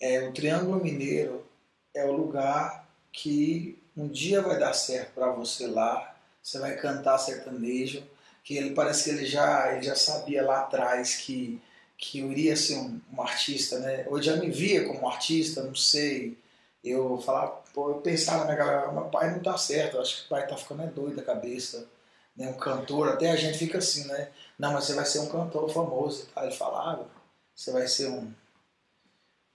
é, 0.03 0.21
o 0.29 0.33
Triângulo 0.33 0.83
Mineiro 0.83 1.47
é 1.95 2.05
o 2.05 2.11
lugar 2.11 2.89
que 3.13 3.81
um 3.97 4.09
dia 4.09 4.43
vai 4.43 4.59
dar 4.59 4.73
certo 4.73 5.13
para 5.15 5.31
você 5.31 5.69
lá. 5.69 6.17
Você 6.43 6.59
vai 6.59 6.75
cantar 6.77 7.19
sertanejo, 7.19 8.03
que 8.43 8.57
ele 8.57 8.75
parece 8.75 9.05
que 9.05 9.11
ele 9.11 9.25
já, 9.25 9.73
ele 9.73 9.83
já 9.85 9.95
sabia 9.95 10.45
lá 10.45 10.63
atrás 10.63 11.15
que, 11.15 11.63
que 11.97 12.19
eu 12.19 12.33
iria 12.33 12.57
ser 12.57 12.79
um, 12.79 13.01
um 13.13 13.23
artista, 13.23 13.79
né? 13.79 14.05
Hoje 14.09 14.27
já 14.27 14.37
me 14.37 14.51
via 14.51 14.89
como 14.89 15.09
artista, 15.09 15.63
não 15.63 15.75
sei. 15.77 16.37
Eu 16.83 17.19
falava, 17.19 17.63
pô, 17.73 17.91
eu 17.91 18.01
pensava 18.01 18.41
na 18.41 18.47
minha 18.47 18.57
galera, 18.57 18.91
meu 18.91 19.05
pai 19.05 19.31
não 19.31 19.41
tá 19.41 19.57
certo, 19.57 19.97
eu 19.97 20.01
acho 20.01 20.17
que 20.17 20.27
o 20.27 20.29
pai 20.31 20.49
tá 20.49 20.57
ficando 20.57 20.83
é 20.83 20.87
doido 20.87 21.15
da 21.15 21.23
cabeça. 21.23 21.89
Né? 22.37 22.49
Um 22.49 22.55
cantor, 22.55 23.11
até 23.11 23.31
a 23.31 23.37
gente 23.37 23.57
fica 23.57 23.79
assim, 23.79 24.09
né? 24.09 24.31
Não, 24.59 24.73
mas 24.73 24.85
você 24.85 24.95
vai 24.95 25.05
ser 25.05 25.21
um 25.21 25.29
cantor 25.29 25.71
famoso. 25.71 26.29
Aí 26.35 26.49
ele 26.49 26.57
falava, 26.57 27.09
você 27.55 27.71
vai 27.71 27.87
ser 27.87 28.09
um, 28.09 28.33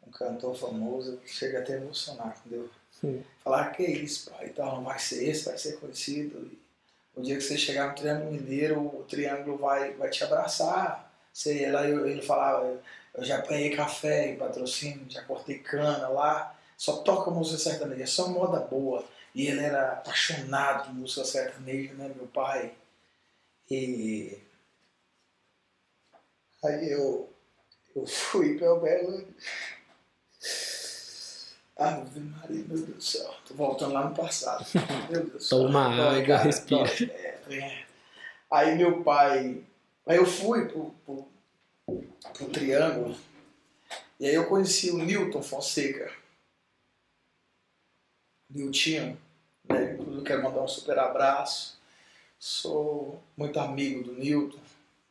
um 0.07 0.11
cantor 0.11 0.55
famoso, 0.55 1.19
chega 1.25 1.59
até 1.59 1.73
a 1.73 1.77
emocionar 1.77 2.37
quando 2.41 2.53
eu 2.55 2.69
Hum. 3.03 3.21
falar 3.43 3.71
que 3.71 3.85
é 3.85 3.91
isso, 3.91 4.31
pai, 4.31 4.47
então 4.47 4.83
vai 4.83 4.97
ser 4.99 5.27
esse, 5.27 5.45
vai 5.45 5.57
ser 5.57 5.79
conhecido. 5.79 6.39
E 6.39 6.59
o 7.15 7.21
dia 7.21 7.35
que 7.35 7.41
você 7.41 7.57
chegar 7.57 7.89
no 7.89 7.95
Triângulo 7.95 8.31
Mineiro, 8.31 8.79
o 8.79 9.03
Triângulo 9.03 9.57
vai, 9.57 9.93
vai 9.93 10.09
te 10.09 10.23
abraçar. 10.23 11.11
Você 11.31 11.69
lá, 11.69 11.87
eu, 11.87 12.07
ele 12.07 12.21
falava, 12.21 12.65
eu, 12.65 13.23
já 13.23 13.37
apanhei 13.37 13.75
café 13.75 14.29
em 14.29 14.37
patrocínio, 14.37 15.05
já 15.09 15.23
cortei 15.23 15.59
cana 15.59 16.07
lá, 16.09 16.55
só 16.75 16.97
toca 16.97 17.31
música 17.31 17.57
sertaneja, 17.57 18.03
é 18.03 18.07
só 18.07 18.29
moda 18.29 18.59
boa. 18.59 19.03
E 19.35 19.47
ele 19.47 19.61
era 19.61 19.93
apaixonado 19.93 20.87
de 20.89 20.95
música 20.95 21.23
sertaneja, 21.25 21.93
né, 21.93 22.11
meu 22.15 22.27
pai? 22.27 22.73
E 23.69 24.39
aí 26.63 26.91
eu, 26.91 27.29
eu 27.95 28.05
fui 28.05 28.57
para 28.57 28.73
o 28.73 28.79
Belo. 28.79 29.27
Ave 31.77 32.19
Maria, 32.19 32.63
meu 32.65 32.77
Deus 32.77 32.81
do 32.87 33.01
céu. 33.01 33.33
Tô 33.47 33.53
voltando 33.53 33.93
lá 33.93 34.09
no 34.09 34.15
passado. 34.15 34.65
Meu 35.11 35.21
Deus 35.21 35.31
do 35.33 35.39
céu. 35.39 35.59
Toma 35.59 35.93
água, 35.93 36.25
cara, 36.25 36.43
respira. 36.43 36.83
dói. 36.83 37.11
É, 37.11 37.55
é. 37.59 37.85
Aí 38.49 38.75
meu 38.75 39.03
pai. 39.03 39.63
Aí 40.07 40.17
eu 40.17 40.25
fui 40.25 40.65
pro, 40.67 40.91
pro, 41.05 41.27
pro 42.33 42.49
Triângulo. 42.49 43.15
E 44.19 44.25
aí 44.25 44.33
eu 44.33 44.47
conheci 44.47 44.89
o 44.89 44.97
Newton 44.97 45.43
Fonseca. 45.43 46.11
Niltinho, 48.49 49.17
né? 49.69 49.93
Inclusive 49.93 50.23
quero 50.23 50.43
mandar 50.43 50.61
um 50.63 50.67
super 50.67 50.97
abraço. 50.97 51.77
Sou 52.39 53.21
muito 53.35 53.59
amigo 53.59 54.03
do 54.03 54.13
Newton, 54.13 54.59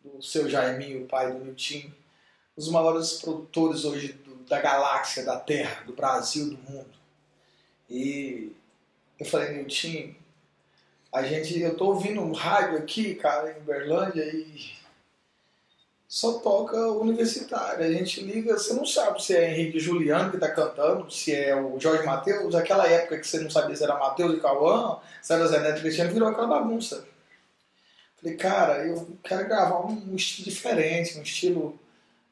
do 0.02 0.22
seu 0.22 0.48
Jaiminho, 0.48 1.06
pai 1.06 1.32
do 1.32 1.44
Niltinho. 1.44 1.90
Um 1.90 2.60
dos 2.60 2.70
maiores 2.70 3.12
produtores 3.20 3.84
hoje 3.84 4.12
do- 4.14 4.35
da 4.48 4.60
galáxia, 4.60 5.24
da 5.24 5.38
Terra, 5.38 5.82
do 5.84 5.92
Brasil, 5.92 6.50
do 6.50 6.58
mundo. 6.70 6.94
E 7.88 8.52
eu 9.18 9.26
falei, 9.26 9.52
Niltinho, 9.52 10.14
a 11.12 11.22
gente, 11.22 11.58
eu 11.60 11.76
tô 11.76 11.86
ouvindo 11.86 12.20
um 12.20 12.32
rádio 12.32 12.78
aqui, 12.78 13.14
cara, 13.14 13.52
em 13.52 13.60
Uberlândia 13.60 14.22
e 14.24 14.76
só 16.08 16.38
toca 16.38 16.76
universitário. 16.92 17.84
A 17.84 17.90
gente 17.90 18.20
liga, 18.20 18.56
você 18.56 18.72
não 18.74 18.86
sabe 18.86 19.22
se 19.22 19.36
é 19.36 19.50
Henrique 19.50 19.78
Juliano 19.78 20.30
que 20.30 20.38
tá 20.38 20.50
cantando, 20.50 21.10
se 21.10 21.34
é 21.34 21.54
o 21.54 21.78
Jorge 21.80 22.04
Matheus, 22.04 22.54
aquela 22.54 22.86
época 22.86 23.18
que 23.18 23.26
você 23.26 23.40
não 23.40 23.50
sabia 23.50 23.74
se 23.74 23.82
era 23.82 23.98
Matheus 23.98 24.36
e 24.36 24.40
Cauã, 24.40 24.98
se 25.20 25.32
era 25.32 25.46
Zé 25.46 25.60
Neto 25.60 25.80
Cristiano, 25.80 26.12
virou 26.12 26.28
aquela 26.28 26.46
bagunça. 26.46 27.06
Falei, 28.20 28.36
cara, 28.36 28.86
eu 28.86 29.16
quero 29.22 29.46
gravar 29.46 29.86
um 29.86 30.14
estilo 30.14 30.48
diferente, 30.48 31.18
um 31.18 31.22
estilo. 31.22 31.78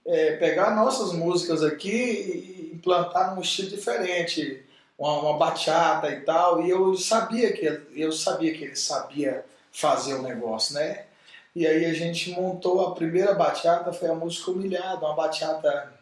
É, 0.06 0.36
pegar 0.36 0.74
nossas 0.74 1.12
músicas 1.12 1.62
aqui 1.62 1.90
e 1.90 2.70
implantar 2.74 3.34
num 3.34 3.40
estilo 3.40 3.70
diferente, 3.70 4.62
uma, 4.98 5.20
uma 5.20 5.38
bachata 5.38 6.10
e 6.10 6.20
tal. 6.20 6.62
E 6.62 6.70
eu 6.70 6.94
sabia 6.96 7.52
que 7.52 7.80
eu 7.94 8.12
sabia 8.12 8.52
que 8.54 8.64
ele 8.64 8.76
sabia 8.76 9.44
fazer 9.72 10.14
o 10.14 10.22
negócio, 10.22 10.74
né? 10.74 11.06
E 11.54 11.66
aí 11.66 11.84
a 11.84 11.94
gente 11.94 12.30
montou 12.30 12.84
a 12.86 12.94
primeira 12.94 13.32
bachata, 13.32 13.92
foi 13.92 14.08
a 14.08 14.14
música 14.14 14.50
Humilhada, 14.50 15.04
uma 15.06 15.14
bachata 15.14 15.92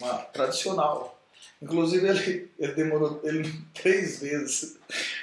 uma, 0.00 0.18
tradicional. 0.18 1.20
Inclusive 1.60 2.06
ele, 2.06 2.52
ele 2.58 2.72
demorou 2.72 3.20
ele, 3.24 3.52
três 3.74 4.20
vezes. 4.20 4.76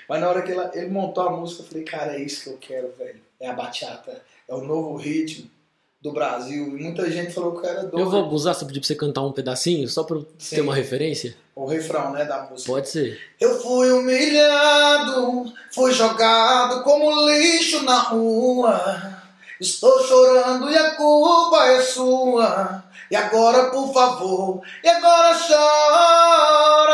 Mas 0.07 0.19
na 0.19 0.29
hora 0.29 0.41
que 0.41 0.51
ela- 0.51 0.71
ele 0.73 0.89
montou 0.89 1.23
a 1.23 1.29
música, 1.31 1.61
eu 1.63 1.67
falei, 1.67 1.83
cara, 1.83 2.15
é 2.15 2.19
isso 2.21 2.43
que 2.43 2.49
eu 2.49 2.57
quero, 2.57 2.93
velho. 2.97 3.21
É 3.39 3.47
a 3.49 3.53
bachata, 3.53 4.21
é 4.47 4.53
o 4.53 4.61
novo 4.61 4.95
ritmo 4.97 5.49
do 6.01 6.11
Brasil. 6.11 6.65
Muita 6.79 7.09
gente 7.11 7.31
falou 7.31 7.59
que 7.59 7.67
era 7.67 7.81
doido. 7.81 7.99
Eu 7.99 8.09
vou 8.09 8.21
abusar 8.25 8.55
se 8.55 8.63
eu 8.63 8.67
pedir 8.67 8.79
pra 8.79 8.87
você 8.87 8.95
cantar 8.95 9.21
um 9.21 9.31
pedacinho, 9.31 9.87
só 9.87 10.03
pra 10.03 10.17
Sim. 10.39 10.55
ter 10.55 10.61
uma 10.61 10.73
referência? 10.73 11.35
O 11.55 11.65
refrão, 11.65 12.11
né, 12.11 12.25
da 12.25 12.41
música. 12.43 12.71
Pode 12.71 12.89
ser. 12.89 13.19
Eu 13.39 13.59
fui 13.61 13.91
humilhado, 13.91 15.53
fui 15.71 15.91
jogado 15.91 16.83
como 16.83 17.29
lixo 17.29 17.83
na 17.83 17.99
rua. 17.99 19.21
Estou 19.59 20.03
chorando 20.07 20.71
e 20.71 20.77
a 20.77 20.95
culpa 20.95 21.67
é 21.67 21.81
sua. 21.81 22.83
E 23.11 23.15
agora, 23.15 23.69
por 23.69 23.93
favor, 23.93 24.61
e 24.83 24.87
agora 24.87 25.37
chora. 25.37 26.91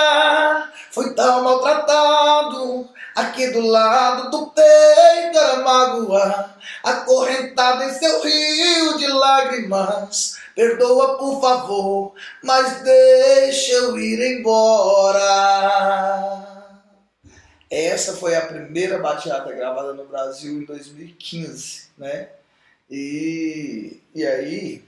Fui 0.97 1.13
tão 1.13 1.43
maltratado, 1.43 2.89
aqui 3.13 3.51
do 3.51 3.61
lado 3.61 4.31
do 4.31 4.47
peito 4.47 5.37
era 5.37 5.57
mágoa. 5.57 6.55
Acorrentado 6.81 7.83
em 7.83 7.93
seu 7.93 8.23
rio 8.23 8.97
de 8.97 9.05
lágrimas. 9.05 10.37
Perdoa, 10.55 11.19
por 11.19 11.39
favor, 11.39 12.15
mas 12.43 12.81
deixa 12.81 13.73
eu 13.73 13.99
ir 13.99 14.39
embora. 14.39 15.21
Essa 17.69 18.13
foi 18.13 18.35
a 18.35 18.47
primeira 18.47 18.97
bachata 18.97 19.51
gravada 19.51 19.93
no 19.93 20.07
Brasil 20.07 20.63
em 20.63 20.65
2015, 20.65 21.89
né? 21.95 22.29
E, 22.89 24.01
e 24.15 24.25
aí, 24.25 24.83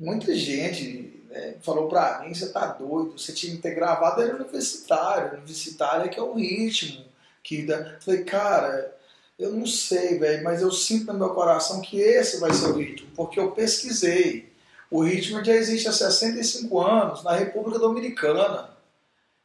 muita 0.00 0.34
gente 0.34 1.15
né, 1.36 1.54
falou 1.60 1.88
pra 1.88 2.20
mim, 2.20 2.34
você 2.34 2.48
tá 2.48 2.66
doido, 2.66 3.18
você 3.18 3.32
tinha 3.32 3.54
que 3.54 3.62
ter 3.62 3.74
gravado 3.74 4.22
era 4.22 4.34
universitário, 4.34 5.34
universitário 5.34 6.06
é 6.06 6.08
que 6.08 6.18
é 6.18 6.22
o 6.22 6.34
ritmo. 6.34 7.04
Que 7.42 7.62
dá... 7.62 7.98
Falei, 8.00 8.24
cara, 8.24 8.96
eu 9.38 9.52
não 9.52 9.66
sei, 9.66 10.18
velho, 10.18 10.42
mas 10.42 10.62
eu 10.62 10.72
sinto 10.72 11.12
no 11.12 11.18
meu 11.18 11.30
coração 11.30 11.80
que 11.80 12.00
esse 12.00 12.40
vai 12.40 12.52
ser 12.52 12.68
o 12.68 12.72
ritmo, 12.72 13.08
porque 13.14 13.38
eu 13.38 13.52
pesquisei. 13.52 14.50
O 14.90 15.02
ritmo 15.02 15.44
já 15.44 15.52
existe 15.52 15.88
há 15.88 15.92
65 15.92 16.80
anos 16.80 17.22
na 17.22 17.32
República 17.32 17.78
Dominicana. 17.78 18.70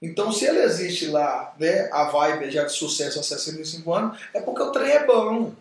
Então, 0.01 0.31
se 0.31 0.45
ele 0.45 0.59
existe 0.59 1.07
lá, 1.07 1.53
né, 1.59 1.89
a 1.91 2.05
vibe 2.05 2.45
é 2.45 2.51
já 2.51 2.63
de 2.63 2.73
sucesso 2.73 3.19
há 3.19 3.23
65 3.23 3.93
anos, 3.93 4.19
é 4.33 4.41
porque 4.41 4.63
o 4.63 4.71
trem 4.71 4.91
é 4.91 5.05
bom. 5.05 5.53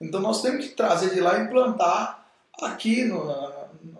Então, 0.00 0.20
nós 0.20 0.40
temos 0.40 0.66
que 0.66 0.74
trazer 0.74 1.12
de 1.12 1.20
lá 1.20 1.38
e 1.38 1.42
implantar 1.42 2.21
aqui 2.60 3.04
no, 3.04 3.24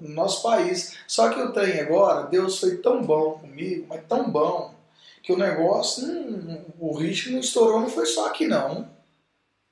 no 0.00 0.08
nosso 0.08 0.42
país. 0.42 0.96
Só 1.06 1.28
que 1.30 1.40
o 1.40 1.52
trem 1.52 1.80
agora, 1.80 2.26
Deus 2.26 2.58
foi 2.58 2.76
tão 2.76 3.02
bom 3.02 3.32
comigo, 3.32 3.86
mas 3.88 4.02
tão 4.08 4.30
bom, 4.30 4.74
que 5.22 5.32
o 5.32 5.38
negócio, 5.38 6.04
hum, 6.06 6.60
o 6.78 6.94
ritmo 6.96 7.38
estourou, 7.38 7.80
não 7.80 7.88
foi 7.88 8.06
só 8.06 8.26
aqui 8.26 8.46
não. 8.46 8.90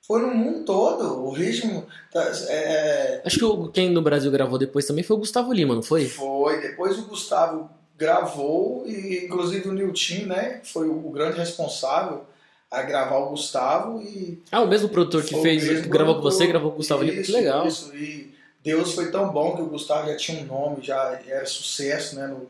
Foi 0.01 0.21
no 0.21 0.33
mundo 0.33 0.65
todo. 0.65 1.23
O 1.23 1.31
ritmo. 1.31 1.85
tá, 2.11 2.21
é, 2.49 3.21
Acho 3.25 3.37
que 3.39 3.71
quem 3.71 3.89
no 3.91 4.01
Brasil 4.01 4.31
gravou 4.31 4.57
depois 4.57 4.85
também 4.85 5.03
foi 5.03 5.15
o 5.15 5.19
Gustavo 5.19 5.53
Lima, 5.53 5.75
não 5.75 5.83
foi? 5.83 6.05
Foi. 6.05 6.59
Depois 6.59 6.97
o 6.97 7.03
Gustavo 7.03 7.69
gravou, 7.97 8.83
e 8.87 9.25
inclusive 9.25 9.69
o 9.69 9.73
Nilton, 9.73 10.25
né? 10.25 10.59
Foi 10.63 10.89
o 10.89 11.11
grande 11.11 11.37
responsável 11.37 12.25
a 12.69 12.81
gravar 12.81 13.17
o 13.17 13.29
Gustavo 13.29 14.01
e. 14.01 14.41
Ah, 14.51 14.61
o 14.61 14.67
mesmo 14.67 14.89
produtor 14.89 15.23
que 15.23 15.39
fez, 15.41 15.81
que 15.81 15.87
gravou 15.87 16.15
com 16.15 16.21
você, 16.21 16.47
gravou 16.47 16.71
com 16.71 16.75
o 16.75 16.77
Gustavo 16.77 17.03
Lima. 17.03 17.15
Que 17.15 17.21
Isso, 17.21 17.33
legal. 17.33 17.67
Isso, 17.67 17.95
e 17.95 18.30
Deus 18.63 18.93
foi 18.93 19.11
tão 19.11 19.29
bom 19.29 19.55
que 19.55 19.61
o 19.61 19.67
Gustavo 19.67 20.07
já 20.07 20.15
tinha 20.15 20.43
um 20.43 20.45
nome, 20.45 20.83
já 20.83 21.19
era 21.27 21.45
sucesso 21.45 22.15
né, 22.15 22.27
no, 22.27 22.49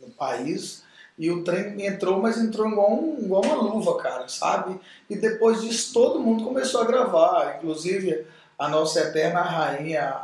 no 0.00 0.12
país. 0.12 0.82
E 1.18 1.30
o 1.30 1.44
trem 1.44 1.84
entrou, 1.86 2.20
mas 2.20 2.38
entrou 2.38 2.68
igual, 2.68 2.92
um, 2.94 3.18
igual 3.18 3.42
uma 3.42 3.56
luva, 3.56 3.98
cara, 3.98 4.28
sabe? 4.28 4.80
E 5.08 5.16
depois 5.16 5.60
disso 5.60 5.92
todo 5.92 6.20
mundo 6.20 6.44
começou 6.44 6.80
a 6.80 6.86
gravar. 6.86 7.56
Inclusive 7.58 8.26
a 8.58 8.68
nossa 8.68 9.00
eterna 9.00 9.42
rainha, 9.42 10.14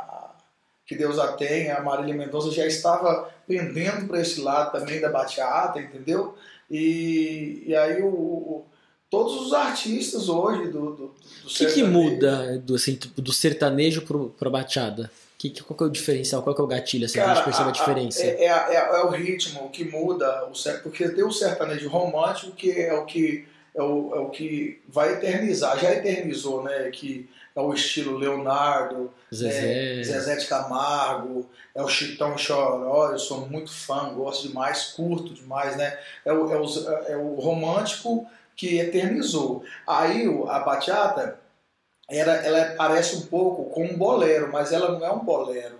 que 0.85 0.95
Deus 0.95 1.19
a 1.19 1.33
tenha, 1.33 1.77
a 1.77 1.81
Marília 1.81 2.15
Mendonça, 2.15 2.49
já 2.51 2.65
estava 2.65 3.29
pendendo 3.45 4.07
para 4.07 4.21
esse 4.21 4.39
lado 4.41 4.71
também 4.71 4.99
da 5.01 5.09
bachata, 5.09 5.79
entendeu? 5.79 6.35
E, 6.69 7.63
e 7.65 7.75
aí 7.75 8.01
o, 8.01 8.07
o- 8.07 8.65
todos 9.09 9.41
os 9.47 9.53
artistas 9.53 10.27
hoje 10.29 10.65
do, 10.69 10.91
do, 10.91 10.95
do 10.95 11.13
O 11.45 11.47
que, 11.49 11.65
que 11.67 11.83
muda 11.83 12.57
do, 12.59 12.75
assim, 12.75 12.95
tipo, 12.95 13.21
do 13.21 13.31
sertanejo 13.31 14.01
pro, 14.03 14.29
pra 14.37 14.49
bachata? 14.49 15.09
Que, 15.37 15.49
que- 15.51 15.63
qual 15.63 15.77
que 15.77 15.83
é 15.83 15.87
o 15.87 15.89
diferencial? 15.89 16.41
Qual 16.41 16.55
que 16.55 16.61
é 16.61 16.63
o 16.63 16.67
gatilho? 16.67 17.05
Assim, 17.05 17.19
pra 17.19 17.33
gente 17.35 17.43
perceber 17.45 17.69
a, 17.69 17.71
diferença. 17.71 18.23
é, 18.23 18.45
é, 18.45 18.47
é- 18.47 18.75
é 18.99 19.03
o 19.03 19.09
ritmo 19.09 19.65
o 19.65 19.69
que 19.69 19.83
muda, 19.85 20.45
o 20.47 20.55
ser- 20.55 20.81
porque 20.81 21.07
tem 21.09 21.23
o 21.23 21.31
sertanejo 21.31 21.87
romântico 21.89 22.51
que 22.53 22.71
é 22.71 22.93
o 22.93 23.05
que 23.05 23.45
é 23.75 23.81
o, 23.81 24.15
é 24.15 24.19
o 24.19 24.29
que 24.29 24.81
vai 24.89 25.13
eternizar, 25.13 25.77
já 25.79 25.93
eternizou, 25.93 26.63
né? 26.63 26.89
Que 26.89 27.29
é 27.55 27.59
o 27.61 27.71
estilo 27.73 28.17
Leonardo, 28.17 29.11
Zezé. 29.33 29.99
é, 29.99 30.03
Zezé 30.03 30.35
de 30.37 30.47
Camargo, 30.47 31.47
é 31.75 31.83
o 31.83 31.87
Chitão 31.87 32.35
Choró, 32.37 33.11
eu 33.11 33.19
sou 33.19 33.47
muito 33.47 33.71
fã, 33.71 34.09
gosto 34.15 34.47
demais, 34.47 34.93
curto 34.95 35.31
demais, 35.35 35.77
né? 35.77 35.95
É 36.25 36.33
o, 36.33 36.51
é 36.51 36.57
o, 36.59 36.65
é 37.09 37.17
o 37.17 37.35
romântico 37.35 38.27
que 38.57 38.79
eternizou. 38.79 39.63
Aí 39.85 40.25
a 40.49 40.59
bachata, 40.59 41.39
era, 42.09 42.33
ela 42.37 42.75
parece 42.75 43.15
um 43.15 43.27
pouco 43.27 43.65
com 43.69 43.85
um 43.85 43.97
bolero, 43.97 44.51
mas 44.51 44.73
ela 44.73 44.91
não 44.91 45.05
é 45.05 45.11
um 45.11 45.23
bolero. 45.23 45.77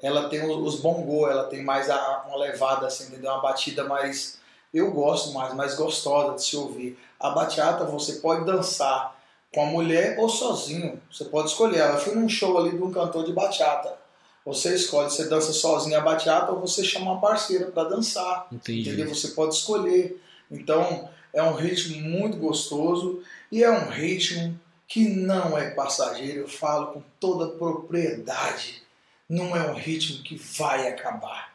Ela 0.00 0.28
tem 0.28 0.42
os, 0.42 0.74
os 0.74 0.80
bongô, 0.80 1.28
ela 1.28 1.44
tem 1.44 1.62
mais 1.62 1.90
a, 1.90 2.24
uma 2.28 2.38
levada, 2.38 2.86
assim, 2.86 3.08
entendeu? 3.08 3.32
Uma 3.32 3.42
batida 3.42 3.84
mais... 3.84 4.38
Eu 4.72 4.92
gosto 4.92 5.32
mais, 5.32 5.52
mais 5.52 5.74
gostosa 5.74 6.36
de 6.36 6.44
se 6.44 6.56
ouvir. 6.56 6.96
A 7.18 7.30
bachata 7.30 7.84
você 7.84 8.14
pode 8.14 8.44
dançar 8.44 9.18
com 9.52 9.64
a 9.64 9.66
mulher 9.66 10.16
ou 10.16 10.28
sozinho. 10.28 11.02
Você 11.10 11.24
pode 11.24 11.48
escolher. 11.48 11.80
Eu 11.80 11.98
fui 11.98 12.14
num 12.14 12.28
show 12.28 12.56
ali 12.56 12.70
de 12.70 12.80
um 12.80 12.92
cantor 12.92 13.24
de 13.24 13.32
bachata. 13.32 13.98
Você 14.46 14.74
escolhe, 14.74 15.10
você 15.10 15.28
dança 15.28 15.52
sozinho 15.52 15.98
a 15.98 16.00
bachata 16.00 16.52
ou 16.52 16.60
você 16.60 16.84
chama 16.84 17.10
uma 17.10 17.20
parceira 17.20 17.66
para 17.66 17.88
dançar. 17.88 18.46
Entendi. 18.52 18.88
Entendeu? 18.88 19.12
Você 19.12 19.28
pode 19.28 19.54
escolher. 19.54 20.22
Então, 20.48 21.08
é 21.32 21.42
um 21.42 21.54
ritmo 21.54 22.00
muito 22.00 22.36
gostoso 22.36 23.22
e 23.50 23.62
é 23.62 23.70
um 23.70 23.88
ritmo 23.88 24.58
que 24.86 25.08
não 25.08 25.56
é 25.56 25.70
passageiro. 25.70 26.40
Eu 26.40 26.48
falo 26.48 26.88
com 26.88 27.02
toda 27.18 27.56
propriedade. 27.56 28.82
Não 29.28 29.56
é 29.56 29.70
um 29.70 29.74
ritmo 29.74 30.22
que 30.22 30.36
vai 30.36 30.88
acabar. 30.88 31.54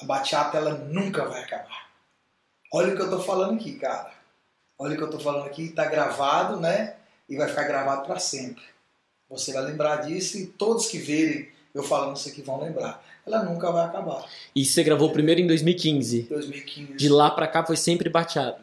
A 0.00 0.04
bachata, 0.04 0.58
ela 0.58 0.74
nunca 0.74 1.24
vai 1.24 1.42
acabar. 1.42 1.88
Olha 2.72 2.92
o 2.92 2.96
que 2.96 3.02
eu 3.02 3.10
tô 3.10 3.20
falando 3.20 3.54
aqui, 3.54 3.74
cara. 3.74 4.12
Olha 4.78 4.94
o 4.94 4.96
que 4.96 5.02
eu 5.04 5.10
tô 5.10 5.20
falando 5.20 5.46
aqui. 5.46 5.68
Tá 5.68 5.84
gravado, 5.84 6.58
né? 6.58 6.96
E 7.28 7.36
vai 7.36 7.48
ficar 7.48 7.64
gravado 7.64 8.06
para 8.06 8.18
sempre. 8.18 8.64
Você 9.30 9.52
vai 9.52 9.62
lembrar 9.62 9.96
disso 9.96 10.36
e 10.38 10.46
todos 10.46 10.88
que 10.88 10.98
verem 10.98 11.48
eu 11.74 11.82
falando 11.82 12.16
isso 12.16 12.28
aqui 12.28 12.42
vão 12.42 12.60
lembrar. 12.60 13.02
Ela 13.24 13.44
nunca 13.44 13.70
vai 13.70 13.86
acabar. 13.86 14.28
E 14.54 14.64
você 14.64 14.82
gravou 14.82 15.10
primeiro 15.10 15.40
em 15.40 15.46
2015. 15.46 16.22
2015. 16.22 16.94
De 16.94 17.08
lá 17.08 17.30
pra 17.30 17.46
cá 17.46 17.64
foi 17.64 17.76
sempre 17.76 18.10
bachata. 18.10 18.61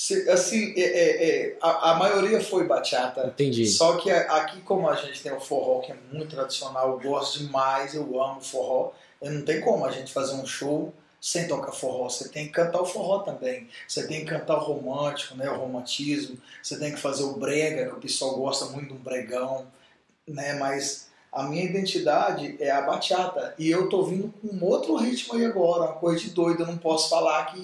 Se- 0.00 0.30
Assim, 0.30 0.74
é, 0.76 0.80
é, 0.80 1.26
é, 1.48 1.56
a, 1.60 1.90
a 1.90 1.94
maioria 1.96 2.40
foi 2.40 2.64
bachata. 2.68 3.26
Entendi. 3.26 3.66
Só 3.66 3.96
que 3.96 4.08
aqui, 4.08 4.60
como 4.60 4.88
a 4.88 4.94
gente 4.94 5.20
tem 5.20 5.32
o 5.32 5.40
forró, 5.40 5.80
que 5.80 5.90
é 5.90 5.96
muito 6.12 6.36
tradicional, 6.36 6.90
eu 6.92 7.00
gosto 7.00 7.40
demais, 7.40 7.94
eu 7.96 8.22
amo 8.22 8.40
forró. 8.40 8.92
Não 9.20 9.42
tem 9.44 9.60
como 9.60 9.84
a 9.84 9.90
gente 9.90 10.12
fazer 10.12 10.34
um 10.34 10.46
show 10.46 10.94
sem 11.20 11.48
tocar 11.48 11.72
forró. 11.72 12.08
Você 12.08 12.28
tem 12.28 12.46
que 12.46 12.52
cantar 12.52 12.80
o 12.80 12.86
forró 12.86 13.24
também. 13.24 13.66
Você 13.88 14.06
tem 14.06 14.20
que 14.20 14.26
cantar 14.26 14.58
o 14.58 14.60
romântico, 14.60 15.34
né? 15.34 15.50
o 15.50 15.58
romantismo. 15.58 16.38
Você 16.62 16.78
tem 16.78 16.94
que 16.94 17.00
fazer 17.00 17.24
o 17.24 17.32
brega, 17.32 17.86
que 17.86 17.96
o 17.96 18.00
pessoal 18.00 18.36
gosta 18.36 18.66
muito 18.66 18.86
de 18.86 18.92
um 18.94 19.02
bregão. 19.02 19.66
Né? 20.28 20.52
Mas 20.54 21.07
a 21.32 21.42
minha 21.44 21.64
identidade 21.64 22.56
é 22.58 22.70
a 22.70 22.82
bachata. 22.82 23.54
E 23.58 23.68
eu 23.70 23.88
tô 23.88 24.02
vindo 24.04 24.32
com 24.40 24.48
um 24.56 24.64
outro 24.64 24.96
ritmo 24.96 25.34
aí 25.34 25.44
agora, 25.44 25.82
uma 25.84 25.92
coisa 25.94 26.20
de 26.20 26.30
doido. 26.30 26.62
Eu 26.62 26.66
não 26.66 26.78
posso 26.78 27.08
falar. 27.10 27.54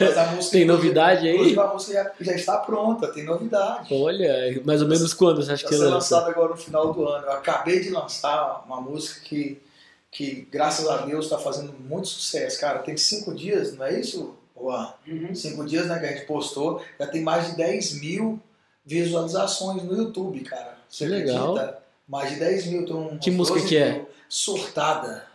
Mas 0.00 0.18
a 0.18 0.26
música 0.32 0.52
Tem 0.56 0.64
novidade 0.64 1.28
aí? 1.28 1.34
Inclusive, 1.34 1.60
a 1.60 1.66
música 1.66 1.92
já, 1.92 2.12
já 2.24 2.32
está 2.34 2.58
pronta, 2.58 3.08
tem 3.12 3.24
novidade. 3.24 3.94
Olha, 3.94 4.60
mais 4.64 4.80
ou 4.82 4.88
menos 4.88 5.12
quando 5.12 5.42
você 5.44 5.52
acha 5.52 5.64
Vai 5.64 5.70
que 5.72 5.76
ser 5.78 5.84
lança? 5.84 5.94
lançada 6.16 6.30
agora 6.30 6.50
no 6.50 6.56
final 6.56 6.92
do 6.92 7.06
ano. 7.06 7.26
Eu 7.26 7.32
acabei 7.32 7.80
de 7.80 7.90
lançar 7.90 8.64
uma 8.66 8.80
música 8.80 9.20
que, 9.20 9.60
que 10.10 10.48
graças 10.50 10.88
a 10.88 10.98
Deus, 10.98 11.26
está 11.26 11.38
fazendo 11.38 11.72
muito 11.78 12.08
sucesso. 12.08 12.58
Cara, 12.60 12.78
tem 12.80 12.96
cinco 12.96 13.34
dias, 13.34 13.76
não 13.76 13.84
é 13.84 14.00
isso, 14.00 14.34
Juan? 14.58 14.92
Cinco 15.34 15.64
dias 15.66 15.86
né, 15.86 15.98
que 15.98 16.06
a 16.06 16.12
gente 16.12 16.24
postou, 16.26 16.82
já 16.98 17.06
tem 17.06 17.20
mais 17.22 17.50
de 17.50 17.56
10 17.56 18.00
mil 18.00 18.40
visualizações 18.84 19.82
no 19.82 19.96
YouTube, 19.96 20.40
cara. 20.40 20.76
Você 20.88 21.04
Que 21.06 21.10
legal. 21.10 21.56
acredita? 21.56 21.81
Mais 22.08 22.30
de 22.30 22.36
10 22.36 22.66
mil. 22.66 22.84
Tem 22.86 22.94
uns 22.96 23.24
Que 23.24 23.30
música 23.30 23.56
12 23.58 23.68
que 23.68 23.76
é? 23.76 24.04
Surtada. 24.28 25.26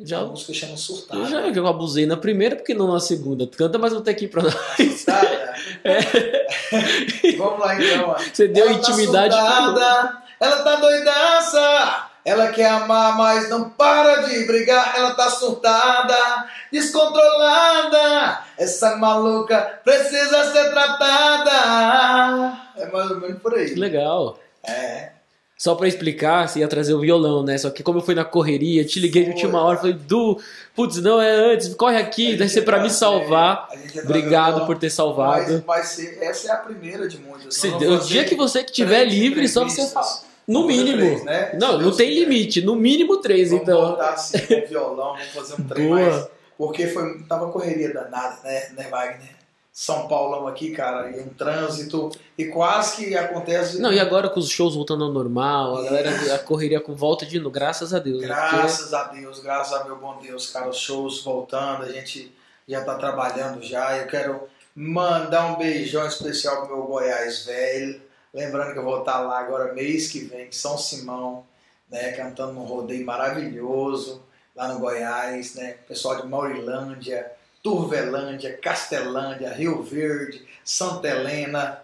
Já, 0.00 0.20
A 0.20 0.24
música 0.26 0.52
chama 0.52 0.76
Surtada. 0.76 1.20
eu 1.20 1.26
já 1.26 1.50
que 1.50 1.58
eu 1.58 1.66
abusei 1.66 2.06
na 2.06 2.16
primeira, 2.16 2.54
porque 2.54 2.72
não 2.72 2.92
na 2.92 3.00
segunda. 3.00 3.46
Canta 3.48 3.78
mais 3.78 3.92
um 3.92 3.98
aqui 3.98 4.28
pra 4.28 4.42
nós. 4.42 4.54
Surtada. 4.78 5.54
Vamos 7.36 7.58
lá 7.60 7.74
então. 7.74 8.14
Você 8.32 8.46
deu 8.48 8.66
ela 8.68 8.74
intimidade. 8.78 9.34
Tá 9.34 9.64
surtada, 9.66 10.22
ela 10.38 10.62
tá 10.62 10.76
doidaça. 10.76 12.04
Ela 12.24 12.48
quer 12.52 12.68
amar, 12.68 13.16
mas 13.16 13.48
não 13.48 13.70
para 13.70 14.22
de 14.28 14.44
brigar. 14.44 14.94
Ela 14.96 15.14
tá 15.14 15.30
surtada, 15.30 16.46
descontrolada. 16.70 18.42
Essa 18.58 18.96
maluca 18.96 19.80
precisa 19.82 20.52
ser 20.52 20.70
tratada. 20.70 22.58
É 22.76 22.86
mais 22.92 23.10
ou 23.10 23.20
menos 23.20 23.40
por 23.40 23.54
Que 23.54 23.60
aí. 23.60 23.74
legal. 23.74 24.38
É. 24.62 25.12
Só 25.60 25.74
pra 25.74 25.88
explicar, 25.88 26.48
você 26.48 26.60
ia 26.60 26.68
trazer 26.68 26.94
o 26.94 27.00
violão, 27.00 27.42
né? 27.42 27.58
Só 27.58 27.68
que 27.68 27.82
como 27.82 27.98
eu 27.98 28.02
fui 28.02 28.14
na 28.14 28.24
correria, 28.24 28.84
te 28.84 29.00
liguei 29.00 29.24
de 29.24 29.30
última 29.30 29.60
hora, 29.60 29.76
falei, 29.76 29.94
Du, 29.94 30.40
putz, 30.72 30.98
não 31.02 31.20
é 31.20 31.28
antes, 31.52 31.74
corre 31.74 31.96
aqui, 31.96 32.36
deve 32.36 32.48
ser 32.48 32.62
pra 32.62 32.80
me 32.80 32.88
salvar. 32.88 33.68
Gente 33.72 33.82
ia 33.86 33.88
trazer 34.02 34.06
Obrigado 34.08 34.48
violão, 34.50 34.66
por 34.66 34.78
ter 34.78 34.88
salvado. 34.88 35.50
Mas, 35.52 35.64
vai 35.64 35.82
ser, 35.82 36.18
essa 36.22 36.46
é 36.48 36.52
a 36.52 36.56
primeira 36.58 37.08
de 37.08 37.18
muitas. 37.18 37.56
Se- 37.56 37.70
vamos 37.70 38.04
o 38.04 38.08
dia 38.08 38.24
que 38.24 38.36
você 38.36 38.62
que 38.62 38.70
tiver 38.70 39.04
livre, 39.04 39.48
só 39.48 39.64
você 39.64 39.84
fala. 39.88 40.06
No 40.46 40.60
Vamos 40.62 40.76
mínimo. 40.76 40.96
três, 40.98 41.24
né? 41.24 41.50
Não, 41.60 41.66
Se 41.66 41.72
não 41.74 41.78
Deus 41.80 41.96
tem 41.96 42.08
quiser. 42.08 42.20
limite. 42.20 42.60
No 42.62 42.76
mínimo 42.76 43.16
três, 43.18 43.50
Vamos 43.50 43.62
então. 43.64 43.80
botar 43.90 44.10
assim 44.10 44.38
com 44.38 44.66
violão, 44.68 45.12
vamos 45.16 45.26
fazer 45.34 45.60
um 45.60 45.64
trem 45.66 45.88
mais. 45.90 46.28
Porque 46.56 46.86
foi, 46.86 47.18
tava 47.28 47.50
correria 47.50 47.92
danada, 47.92 48.38
né, 48.44 48.68
né, 48.76 48.86
Wagner? 48.88 49.37
São 49.80 50.08
Paulão 50.08 50.48
aqui, 50.48 50.72
cara, 50.72 51.08
e 51.08 51.20
um 51.20 51.28
trânsito, 51.28 52.10
e 52.36 52.46
quase 52.46 52.96
que 52.96 53.16
acontece. 53.16 53.80
Não, 53.80 53.92
e 53.92 54.00
agora 54.00 54.28
com 54.28 54.40
os 54.40 54.48
shows 54.50 54.74
voltando 54.74 55.04
ao 55.04 55.12
normal, 55.12 55.76
a 55.76 55.84
galera, 55.84 56.34
a 56.34 56.38
correria 56.40 56.80
com 56.80 56.96
volta 56.96 57.24
de 57.24 57.38
novo, 57.38 57.52
graças 57.52 57.94
a 57.94 58.00
Deus. 58.00 58.20
né? 58.22 58.26
Porque- 58.26 58.56
Graças 58.56 58.92
a 58.92 59.04
Deus, 59.04 59.38
graças 59.38 59.80
a 59.80 59.84
meu 59.84 59.94
bom 59.96 60.18
Deus, 60.20 60.50
cara, 60.50 60.68
os 60.68 60.78
shows 60.78 61.22
voltando, 61.22 61.84
a 61.84 61.92
gente 61.92 62.34
já 62.66 62.84
tá 62.84 62.96
trabalhando 62.96 63.62
já. 63.62 63.96
Eu 63.98 64.08
quero 64.08 64.40
mandar 64.74 65.52
um 65.52 65.56
beijão 65.56 66.04
especial 66.08 66.66
pro 66.66 66.74
meu 66.76 66.84
Goiás 66.86 67.44
velho. 67.44 68.02
Lembrando 68.34 68.72
que 68.72 68.80
eu 68.80 68.84
vou 68.84 68.98
estar 68.98 69.20
lá 69.20 69.38
agora 69.38 69.72
mês 69.74 70.08
que 70.10 70.18
vem, 70.24 70.48
em 70.48 70.52
São 70.52 70.76
Simão, 70.76 71.44
né, 71.88 72.10
cantando 72.12 72.58
um 72.58 72.64
rodeio 72.64 73.06
maravilhoso 73.06 74.22
lá 74.56 74.66
no 74.66 74.80
Goiás, 74.80 75.54
né? 75.54 75.76
Pessoal 75.86 76.20
de 76.20 76.26
Maurilândia, 76.26 77.30
Turvelândia, 77.62 78.56
Castelândia, 78.56 79.52
Rio 79.52 79.82
Verde, 79.82 80.46
Santa 80.64 81.08
Helena. 81.08 81.80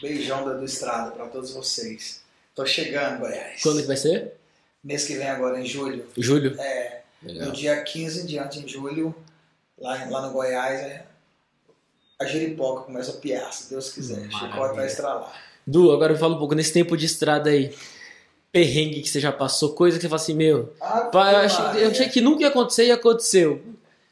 Beijão 0.00 0.44
da 0.44 0.54
do 0.54 0.64
Estrada 0.64 1.10
para 1.10 1.26
todos 1.26 1.50
vocês. 1.52 2.22
Tô 2.54 2.64
chegando, 2.64 3.20
Goiás. 3.20 3.60
Quando 3.62 3.80
que 3.80 3.86
vai 3.86 3.96
ser? 3.96 4.32
Mês 4.82 5.04
que 5.04 5.14
vem 5.16 5.28
agora, 5.28 5.60
em 5.60 5.66
julho. 5.66 6.06
Julho. 6.16 6.54
É, 6.60 7.00
Legal. 7.22 7.46
no 7.46 7.52
dia 7.52 7.82
15 7.82 8.22
em 8.22 8.26
diante, 8.26 8.60
em 8.60 8.68
julho, 8.68 9.14
lá, 9.76 10.06
lá 10.08 10.26
no 10.26 10.32
Goiás, 10.32 10.80
é, 10.80 11.04
a 12.20 12.24
Jeripoca 12.24 12.82
começa 12.82 13.10
a 13.10 13.14
piar, 13.14 13.52
se 13.52 13.70
Deus 13.70 13.90
quiser. 13.92 14.28
Chicote 14.30 14.76
vai 14.76 14.86
estralar. 14.86 15.32
Du, 15.66 15.90
agora 15.92 16.12
me 16.12 16.18
fala 16.18 16.34
um 16.34 16.38
pouco, 16.38 16.54
nesse 16.54 16.72
tempo 16.72 16.96
de 16.96 17.06
estrada 17.06 17.50
aí, 17.50 17.74
perrengue 18.50 19.02
que 19.02 19.08
você 19.08 19.20
já 19.20 19.32
passou, 19.32 19.74
coisa 19.74 19.98
que 19.98 20.02
você 20.02 20.08
fala 20.08 20.20
assim, 20.20 20.34
meu, 20.34 20.72
Ah, 20.80 21.02
pá, 21.02 21.32
eu, 21.32 21.38
achei, 21.38 21.84
eu 21.84 21.90
achei 21.90 22.08
que 22.08 22.20
nunca 22.20 22.42
ia 22.42 22.48
acontecer 22.48 22.86
e 22.86 22.92
aconteceu. 22.92 23.62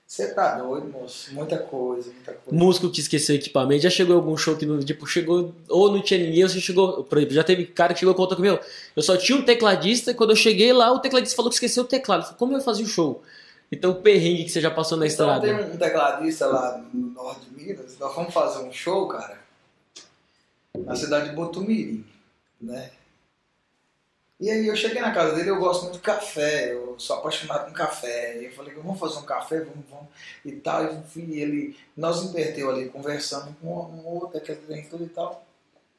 Você 0.06 0.32
tá 0.32 0.54
doido, 0.54 0.86
moço. 0.88 1.34
Muita 1.34 1.58
coisa, 1.58 2.12
muita 2.12 2.32
coisa. 2.32 2.64
Músico 2.64 2.90
que 2.90 3.00
esqueceu 3.00 3.34
equipamento, 3.34 3.82
já 3.82 3.90
chegou 3.90 4.14
em 4.14 4.18
algum 4.18 4.36
show 4.36 4.56
que 4.56 4.64
não, 4.64 4.78
tipo, 4.78 5.04
chegou, 5.04 5.52
ou 5.68 5.90
não 5.90 6.00
tinha 6.00 6.20
ninguém, 6.20 6.44
ou 6.44 6.48
você 6.48 6.60
chegou, 6.60 7.02
por 7.02 7.18
exemplo, 7.18 7.34
já 7.34 7.42
teve 7.42 7.66
cara 7.66 7.92
que 7.92 7.98
chegou 8.00 8.14
e 8.14 8.16
contou 8.16 8.36
comigo, 8.36 8.58
eu 8.94 9.02
só 9.02 9.16
tinha 9.16 9.36
um 9.36 9.42
tecladista, 9.44 10.12
e 10.12 10.14
quando 10.14 10.30
eu 10.30 10.36
cheguei 10.36 10.72
lá, 10.72 10.92
o 10.92 11.00
tecladista 11.00 11.34
falou 11.34 11.50
que 11.50 11.56
esqueceu 11.56 11.82
o 11.82 11.86
teclado. 11.86 12.22
Falei, 12.22 12.38
como 12.38 12.56
eu 12.56 12.60
fazia 12.60 12.84
o 12.84 12.88
show? 12.88 13.20
Então, 13.70 13.90
o 13.90 13.94
perrengue 13.96 14.44
que 14.44 14.50
você 14.50 14.60
já 14.60 14.70
passou 14.70 14.96
na 14.96 15.08
Então, 15.08 15.26
estrada. 15.28 15.40
tem 15.64 15.74
um 15.74 15.76
tecladista 15.76 16.46
lá 16.46 16.80
no 16.94 17.08
norte 17.10 17.40
de 17.50 17.64
Minas, 17.64 17.98
nós 17.98 18.14
fomos 18.14 18.32
fazer 18.32 18.62
um 18.64 18.72
show, 18.72 19.08
cara, 19.08 19.40
na 20.78 20.94
cidade 20.94 21.30
de 21.30 21.34
Botumirim, 21.34 22.04
né? 22.60 22.90
E 24.38 24.50
aí 24.50 24.66
eu 24.66 24.76
cheguei 24.76 25.00
na 25.00 25.12
casa 25.14 25.34
dele, 25.34 25.48
eu 25.48 25.58
gosto 25.58 25.84
muito 25.84 25.94
de 25.94 26.00
café, 26.00 26.72
eu 26.72 26.94
sou 26.98 27.16
apaixonado 27.16 27.66
com 27.66 27.72
café. 27.72 28.38
E 28.38 28.44
eu 28.46 28.52
falei, 28.52 28.74
vamos 28.74 28.98
fazer 29.00 29.18
um 29.18 29.22
café, 29.22 29.60
vamos, 29.60 29.84
vamos. 29.90 30.06
E 30.44 30.52
tal, 30.52 30.84
e 30.84 31.02
fui, 31.08 31.40
ele, 31.40 31.76
nós 31.96 32.22
inverteu 32.22 32.70
ali, 32.70 32.90
conversando 32.90 33.54
com 33.60 33.66
um 33.68 34.06
outro, 34.06 34.36
aquele 34.36 34.60
trem 34.60 34.84
tudo 34.88 35.04
e 35.04 35.08
tal. 35.08 35.42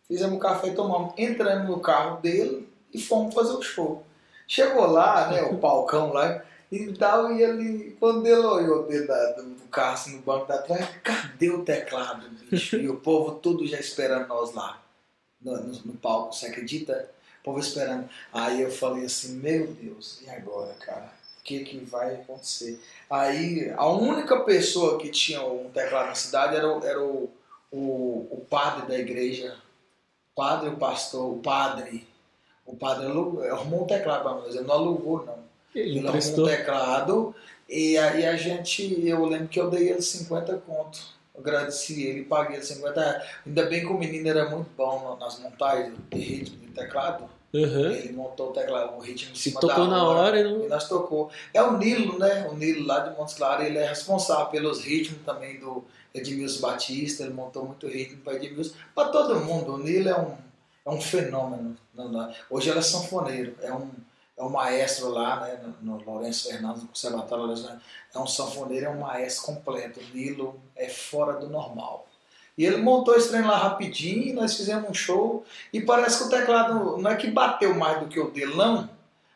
Fizemos 0.08 0.36
um 0.38 0.39
café, 0.39 0.71
tomamos, 0.71 1.13
entramos 1.17 1.67
no 1.69 1.80
carro 1.80 2.21
dele 2.21 2.69
e 2.93 3.02
fomos 3.02 3.34
fazer 3.34 3.54
o 3.54 3.62
show. 3.62 4.04
Chegou 4.47 4.86
lá, 4.88 5.30
né, 5.32 5.43
o 5.43 5.58
palcão 5.58 6.13
lá, 6.13 6.43
E 6.71 6.93
tal, 6.93 7.32
e 7.32 7.41
ele, 7.41 7.95
quando 8.00 8.26
ele 8.28 8.36
olhou 8.45 8.86
dentro 8.88 9.08
da- 9.08 9.32
do, 9.34 9.45
carro, 9.71 9.93
assim, 9.93 10.17
no 10.17 10.21
banco 10.21 10.45
da 10.47 10.58
trás, 10.58 10.86
cadê 11.04 11.50
o 11.50 11.63
teclado, 11.63 12.30
bicho? 12.52 12.76
E 12.76 12.89
o 12.89 12.97
povo 13.00 13.36
tudo 13.39 13.65
já 13.65 13.80
esperando 13.80 14.28
nós 14.28 14.54
lá, 14.54 14.82
no, 15.41 15.56
no- 15.58 15.82
no 15.86 15.93
palco, 15.93 16.34
você 16.36 16.47
acredita? 16.47 17.10
Povo 17.47 17.60
esperando. 17.60 18.10
Aí 18.33 18.62
eu 18.62 18.69
falei 18.69 19.05
assim, 19.05 19.36
meu 19.38 19.67
Deus, 19.67 20.19
e 20.21 20.29
agora, 20.29 20.73
cara? 20.73 21.13
O 21.39 21.43
que 21.43 21.63
que 21.63 21.77
vai 21.77 22.15
acontecer? 22.15 22.77
Aí, 23.10 23.71
a 23.77 23.88
única 23.88 24.41
pessoa 24.41 24.97
que 24.99 25.10
tinha 25.10 25.41
um 25.45 25.69
teclado 25.69 26.07
na 26.07 26.15
cidade 26.15 26.57
era, 26.57 26.67
o- 26.67 26.86
era 26.86 27.01
o, 27.01 27.29
o, 27.71 28.27
o 28.31 28.45
padre 28.49 28.86
da 28.88 28.99
igreja, 28.99 29.55
padre, 30.36 30.67
o 30.69 30.75
pastor, 30.75 31.31
o 31.33 31.39
padre. 31.39 32.05
O 32.65 32.75
padre 32.75 33.05
alugou- 33.05 33.41
arrumou 33.49 33.83
um 33.83 33.88
teclado 33.88 34.23
pra 34.23 34.33
nós, 34.33 34.53
ele 34.53 34.65
não 34.65 34.75
alugou, 34.75 35.25
não. 35.25 35.39
Ele 35.73 35.99
Ele 35.99 35.99
arrumou 35.99 36.19
um 36.19 36.47
teclado 36.57 37.36
e 37.69 37.97
aí 37.97 38.25
a 38.25 38.36
gente, 38.36 39.07
eu 39.07 39.23
lembro 39.25 39.47
que 39.47 39.60
eu 39.60 39.69
dei 39.69 39.89
ele 39.89 40.01
50 40.01 40.57
conto. 40.67 41.15
Agradeci 41.38 42.03
ele, 42.03 42.25
paguei 42.25 42.57
ele 42.57 42.65
50 42.65 42.99
reais. 42.99 43.23
Ainda 43.45 43.65
bem 43.67 43.81
que 43.81 43.88
o 43.88 43.97
menino 43.97 44.27
era 44.27 44.49
muito 44.49 44.69
bom 44.75 45.15
nas 45.17 45.39
montagens 45.39 45.93
de 46.10 46.19
ritmo 46.19 46.57
de 46.57 46.67
teclado. 46.73 47.29
Aham. 47.53 47.91
Ele 47.91 48.13
montou 48.13 48.49
o 48.49 48.53
teclado, 48.53 48.97
o 48.97 48.99
ritmo 48.99 49.36
Se 49.36 49.49
cima 49.49 49.62
tocou 49.62 49.86
da 49.86 49.91
na 49.91 50.07
hora 50.07 50.39
e 50.39 50.43
não. 50.43 50.65
e 50.65 50.67
nós 50.67 50.88
tocou. 50.88 51.29
É 51.53 51.62
o 51.62 51.77
Nilo, 51.77 52.19
né? 52.19 52.47
O 52.51 52.55
Nilo 52.55 52.86
lá 52.86 52.99
de 52.99 53.17
Montes 53.17 53.36
Claros, 53.36 53.65
ele 53.65 53.77
é 53.77 53.88
responsável 53.88 54.47
pelos 54.47 54.81
ritmos 54.81 55.21
também 55.25 55.60
do 55.60 55.83
Edmilson 56.13 56.62
Batista, 56.62 57.23
ele 57.23 57.33
montou 57.33 57.65
muito 57.65 57.88
ritmo 57.88 58.21
para 58.21 58.36
Edmilson, 58.36 58.75
para 58.93 59.10
todo 59.10 59.39
mundo. 59.39 59.75
O 59.75 59.77
Nilo 59.77 60.10
é 60.10 60.19
um, 60.19 60.36
é 60.86 60.89
um 60.89 61.01
fenômeno. 61.01 61.77
Não. 61.93 62.33
Hoje 62.49 62.69
ele 62.69 62.79
é 62.79 62.81
sanfoneiro, 62.81 63.55
é 63.62 63.73
um, 63.73 63.89
é 64.38 64.43
um 64.43 64.49
maestro 64.49 65.10
lá, 65.10 65.39
né? 65.39 65.60
No, 65.81 65.97
no 65.97 66.03
Lourenço 66.03 66.49
Fernandes, 66.49 66.81
no 66.83 66.89
Conservatório. 66.89 67.55
É 68.13 68.19
um 68.19 68.27
sanfoneiro, 68.27 68.88
é 68.88 68.89
um 68.89 68.99
maestro 68.99 69.45
completo. 69.45 69.99
O 70.01 70.15
Nilo 70.15 70.60
é 70.75 70.89
fora 70.89 71.39
do 71.39 71.49
normal. 71.49 72.07
E 72.58 72.65
ele 72.65 72.78
montou 72.78 73.15
esse 73.15 73.30
trem 73.30 73.43
lá 73.43 73.58
rapidinho, 73.58 74.36
nós 74.36 74.56
fizemos 74.56 74.89
um 74.89 74.93
show, 74.93 75.46
e 75.72 75.80
parece 75.80 76.17
que 76.17 76.24
o 76.26 76.30
teclado 76.30 76.98
não 76.98 77.12
é 77.12 77.15
que 77.15 77.30
bateu 77.30 77.76
mais 77.76 78.00
do 78.00 78.08
que 78.08 78.20
o 78.20 78.32
dele, 78.32 78.56
não, 78.56 78.89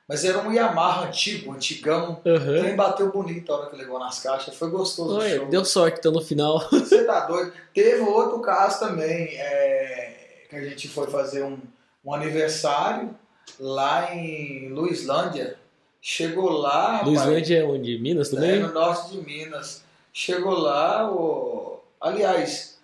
mas 0.08 0.26
era 0.26 0.40
um 0.40 0.52
Yamaha 0.52 1.08
antigo, 1.08 1.54
antigão. 1.54 2.20
O 2.26 2.30
Aham. 2.30 2.60
trem 2.60 2.76
bateu 2.76 3.12
bonito 3.12 3.54
a 3.54 3.58
hora 3.58 3.70
que 3.70 3.78
levou 3.78 4.00
nas 4.00 4.20
caixas, 4.20 4.56
foi 4.56 4.70
gostoso 4.70 5.14
o 5.14 5.18
Olha, 5.20 5.38
show. 5.38 5.46
deu 5.46 5.64
sorte, 5.64 6.00
então 6.00 6.12
no 6.12 6.22
final. 6.22 6.68
Você 6.70 7.06
tá 7.06 7.22
doido? 7.28 7.54
Teve 7.74 8.02
outro 8.02 8.40
caso 8.40 8.80
também, 8.80 9.38
é, 9.38 10.44
que 10.50 10.56
a 10.56 10.64
gente 10.64 10.90
foi 10.90 11.08
fazer 11.08 11.44
um, 11.44 11.60
um 12.04 12.14
aniversário 12.14 13.16
lá 13.60 14.14
em 14.14 14.70
Luislândia. 14.70 15.58
Chegou 16.02 16.50
lá, 16.50 17.04
Luislândia 17.04 17.60
é 17.60 17.64
onde? 17.64 18.00
Minas 18.00 18.34
é, 18.34 18.36
também? 18.36 18.60
no 18.60 18.74
norte 18.74 19.12
de 19.12 19.22
Minas. 19.22 19.84
Chegou 20.12 20.58
lá, 20.58 21.10
o... 21.10 21.80
aliás, 22.02 22.81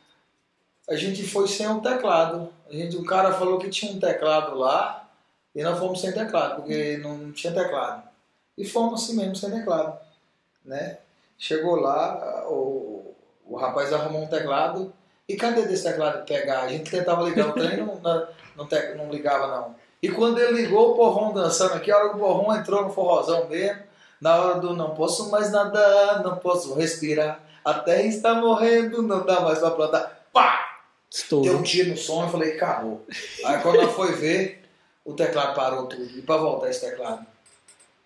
a 0.89 0.95
gente 0.95 1.23
foi 1.27 1.47
sem 1.47 1.67
um 1.67 1.79
teclado. 1.79 2.49
A 2.69 2.73
gente, 2.73 2.95
o 2.97 3.03
cara 3.05 3.33
falou 3.33 3.57
que 3.59 3.69
tinha 3.69 3.91
um 3.91 3.99
teclado 3.99 4.55
lá 4.55 5.07
e 5.55 5.61
nós 5.63 5.77
fomos 5.79 5.99
sem 6.01 6.11
teclado, 6.11 6.57
porque 6.57 6.97
não 6.97 7.31
tinha 7.31 7.53
teclado. 7.53 8.03
E 8.57 8.65
fomos 8.65 9.03
assim 9.03 9.15
mesmo, 9.15 9.35
sem 9.35 9.51
teclado. 9.51 9.97
Né? 10.65 10.97
Chegou 11.37 11.75
lá, 11.75 12.43
o, 12.47 13.13
o 13.45 13.55
rapaz 13.55 13.93
arrumou 13.93 14.23
um 14.23 14.27
teclado. 14.27 14.93
E 15.29 15.35
cadê 15.35 15.63
desse 15.65 15.83
teclado 15.83 16.25
pegar? 16.25 16.61
A 16.61 16.67
gente 16.69 16.89
tentava 16.89 17.23
ligar 17.23 17.49
o 17.49 17.53
trem, 17.53 17.77
não, 17.85 17.99
não, 18.55 18.65
te- 18.65 18.93
não 18.95 19.09
ligava 19.09 19.47
não. 19.47 19.75
E 20.01 20.09
quando 20.09 20.39
ele 20.39 20.61
ligou, 20.61 20.91
o 20.91 20.95
porrão 20.95 21.33
dançando 21.33 21.73
aqui, 21.73 21.91
a 21.91 21.97
hora 21.97 22.09
que 22.09 22.15
o 22.15 22.19
porrão 22.19 22.55
entrou 22.55 22.83
no 22.83 22.89
forrozão 22.91 23.45
mesmo, 23.49 23.81
na 24.21 24.35
hora 24.35 24.59
do 24.59 24.73
não 24.73 24.91
posso 24.95 25.29
mais 25.29 25.51
nadar, 25.51 26.23
não 26.23 26.37
posso 26.37 26.73
respirar, 26.75 27.39
a 27.65 27.73
terra 27.73 28.03
está 28.03 28.33
morrendo, 28.35 29.01
não 29.01 29.25
dá 29.25 29.41
mais 29.41 29.59
pra 29.59 29.71
plantar. 29.71 30.27
Pá! 30.31 30.65
Deu 31.41 31.57
um 31.57 31.63
tiro 31.63 31.89
no 31.91 31.97
som 31.97 32.27
e 32.27 32.31
falei, 32.31 32.53
acabou. 32.53 33.05
Aí 33.45 33.61
quando 33.61 33.79
ela 33.79 33.91
foi 33.93 34.13
ver, 34.13 34.63
o 35.05 35.13
teclado 35.13 35.55
parou 35.55 35.87
tudo. 35.87 36.03
E 36.17 36.21
pra 36.21 36.37
voltar 36.37 36.69
esse 36.69 36.81
teclado? 36.81 37.25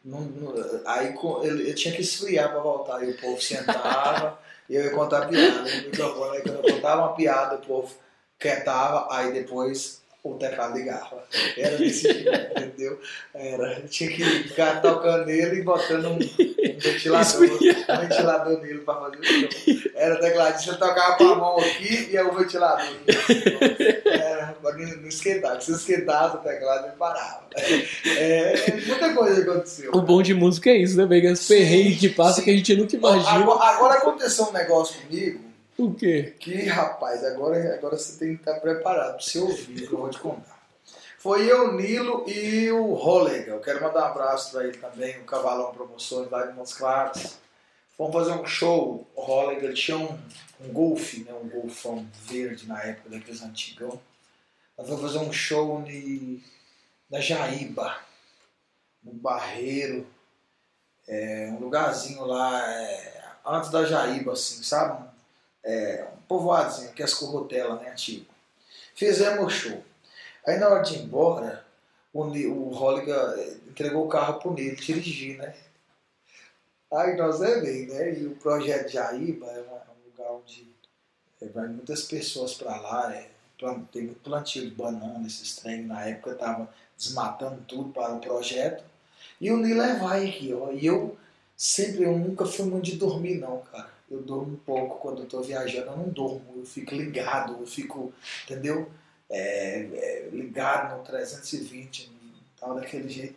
Não- 0.04 0.22
não- 0.22 0.82
aí 0.86 1.14
ele, 1.44 1.74
tinha 1.74 1.94
que 1.96 2.02
esfriar 2.02 2.50
pra 2.52 2.60
voltar. 2.60 3.04
E 3.04 3.12
o 3.12 3.18
povo 3.18 3.42
sentava 3.42 4.40
e 4.70 4.76
eu 4.76 4.84
ia 4.84 4.92
contar 4.92 5.28
piada. 5.28 5.64
Aí 5.64 6.42
quando 6.42 6.66
eu 6.68 6.74
contava 6.76 7.02
uma 7.02 7.14
piada, 7.16 7.56
o 7.56 7.60
povo 7.60 7.94
quietava, 8.40 9.08
aí 9.14 9.32
depois 9.32 10.01
o 10.24 10.36
teclado 10.36 10.78
ligava. 10.78 11.24
Era 11.58 11.78
desse 11.78 12.08
entendeu? 12.08 13.00
Era. 13.34 13.82
Tinha 13.90 14.12
que 14.12 14.24
ficar 14.24 14.82
tocando 14.82 15.26
nele 15.26 15.60
e 15.60 15.64
botando 15.64 16.06
um, 16.06 16.14
um 16.16 16.80
ventilador, 16.80 17.42
um 17.42 18.02
ventilador 18.02 18.62
nele 18.62 18.80
pra 18.80 18.96
fazer 18.96 19.18
o 19.18 19.24
show. 19.24 19.92
Era 19.96 20.18
tecladista, 20.18 20.74
você 20.74 20.78
tocava 20.78 21.18
com 21.18 21.24
a 21.24 21.36
mão 21.36 21.58
aqui 21.58 22.10
e 22.12 22.18
é 22.18 22.24
o 22.24 22.34
ventilador. 22.34 22.86
Era, 24.06 24.56
pra 24.62 24.74
não 24.74 24.98
não 24.98 25.08
esquentar. 25.08 25.60
Se 25.60 25.72
esquentasse 25.72 26.36
o 26.36 26.40
teclado, 26.40 26.86
ele 26.86 26.96
parava. 26.98 27.42
É, 28.18 28.72
muita 28.86 29.14
coisa 29.14 29.42
aconteceu. 29.42 29.92
O 29.94 30.02
bom 30.02 30.22
de 30.22 30.34
música 30.36 30.70
é 30.70 30.78
isso, 30.78 30.96
né, 30.98 31.36
Sim, 31.36 31.48
perrengues 31.48 32.00
que 32.00 32.10
passa 32.10 32.36
sim. 32.40 32.44
que 32.44 32.52
a 32.52 32.56
gente 32.56 32.76
nunca 32.76 32.96
imagina. 32.96 33.30
Agora, 33.30 33.64
agora 33.66 33.94
aconteceu 33.96 34.46
um 34.46 34.52
negócio 34.52 35.02
comigo 35.02 35.51
O 35.78 35.94
quê? 35.94 36.36
que, 36.40 36.66
rapaz, 36.66 37.24
agora, 37.24 37.74
agora 37.74 37.98
você 37.98 38.20
tem 38.20 38.36
que 38.36 38.42
estar 38.42 38.60
preparado 38.60 39.14
para 39.14 39.22
você 39.22 39.40
ouvir 39.40 39.84
o 39.84 39.88
que 39.88 39.94
eu 39.94 40.00
vou 40.00 40.10
te 40.10 40.20
contar. 40.20 40.62
Foi 41.18 41.50
eu, 41.50 41.74
Nilo 41.74 42.28
e 42.28 42.72
o 42.72 42.94
Rolega. 42.94 43.52
Eu 43.52 43.60
quero 43.60 43.82
mandar 43.82 44.02
um 44.02 44.12
abraço 44.12 44.52
para 44.52 44.68
ele 44.68 44.78
também, 44.78 45.20
o 45.20 45.24
Cavalão 45.24 45.72
Promoções 45.72 46.30
lá 46.32 46.48
de 46.48 46.54
Montes 46.54 46.74
Claros. 46.74 47.38
Fomos 47.96 48.14
fazer 48.14 48.32
um 48.32 48.46
show. 48.46 49.08
O 49.16 49.22
Rolega 49.22 49.72
tinha 49.74 49.98
um, 49.98 50.20
um 50.60 50.74
Golf, 50.74 51.14
né, 51.20 51.32
um 51.34 51.48
Golfão 51.48 52.08
verde 52.24 52.68
na 52.68 52.82
época 52.82 53.12
daqueles 53.12 53.44
antigão. 53.44 54.02
Nós 54.76 54.88
fomos 54.88 55.02
fazer 55.02 55.20
um 55.20 55.32
show 55.32 55.84
na 57.08 57.20
Jaíba, 57.20 57.98
no 59.04 59.14
Barreiro. 59.14 60.08
É, 61.08 61.50
um 61.52 61.60
lugarzinho 61.60 62.26
lá, 62.26 62.68
é, 62.68 63.24
antes 63.46 63.70
da 63.70 63.86
Jaíba, 63.86 64.34
assim, 64.34 64.64
sabe? 64.64 65.11
É, 65.64 66.08
um 66.14 66.22
povoadozinho, 66.24 66.92
que 66.94 67.02
é 67.02 67.06
as 67.06 67.14
Corrotela, 67.14 67.76
né, 67.76 67.92
antigo. 67.92 68.26
Fizemos 68.96 69.46
o 69.46 69.50
show. 69.50 69.84
Aí 70.46 70.58
na 70.58 70.70
hora 70.70 70.84
de 70.84 70.96
ir 70.96 71.04
embora, 71.04 71.66
o, 72.14 72.24
o 72.24 72.70
Holliga 72.74 73.36
eh, 73.38 73.58
entregou 73.68 74.06
o 74.06 74.10
carro 74.10 74.40
pro 74.40 74.54
Nilo 74.54 74.76
dirigir, 74.76 75.38
né? 75.38 75.56
Aí 76.92 77.16
nós 77.16 77.42
é 77.42 77.62
bem, 77.62 77.88
né? 77.88 78.20
E 78.20 78.28
o 78.28 78.36
projeto 78.36 78.88
de 78.88 78.94
Jaíba 78.94 79.48
é 79.48 79.60
é 79.60 79.62
um 79.62 80.10
lugar 80.10 80.32
onde 80.34 80.68
eh, 81.42 81.48
vai 81.48 81.68
muitas 81.68 82.04
pessoas 82.04 82.56
para 82.56 82.76
lá, 82.80 83.16
é, 83.16 83.30
tem 83.92 84.04
muito 84.04 84.20
plantio 84.22 84.64
de 84.64 84.76
banana, 84.76 85.26
esses 85.26 85.56
trem, 85.56 85.86
na 85.86 86.06
época 86.06 86.36
tava 86.36 86.68
desmatando 86.98 87.62
tudo 87.68 87.94
para 87.94 88.14
o 88.14 88.20
projeto. 88.20 88.84
E 89.40 89.52
o 89.52 89.58
Nilo 89.58 89.82
é 89.82 89.96
vai 90.00 90.28
aqui, 90.28 90.54
ó. 90.54 90.72
E 90.72 90.86
eu 90.86 91.18
sempre, 91.56 92.04
eu 92.04 92.18
nunca 92.18 92.46
fui 92.46 92.66
muito 92.66 92.86
de 92.86 92.98
dormir, 92.98 93.36
não, 93.36 93.62
cara. 93.72 93.90
Eu 94.12 94.22
durmo 94.22 94.54
um 94.54 94.58
pouco 94.58 94.98
quando 95.00 95.22
eu 95.22 95.26
tô 95.26 95.42
viajando, 95.42 95.88
eu 95.92 95.98
não 95.98 96.10
durmo, 96.10 96.42
eu 96.58 96.66
fico 96.66 96.94
ligado, 96.94 97.58
eu 97.60 97.66
fico, 97.66 98.12
entendeu? 98.44 98.90
É, 99.30 99.88
é, 99.94 100.30
ligado 100.34 100.98
no 100.98 101.04
320, 101.04 102.12
tal, 102.60 102.76
daquele 102.76 103.08
jeito. 103.08 103.36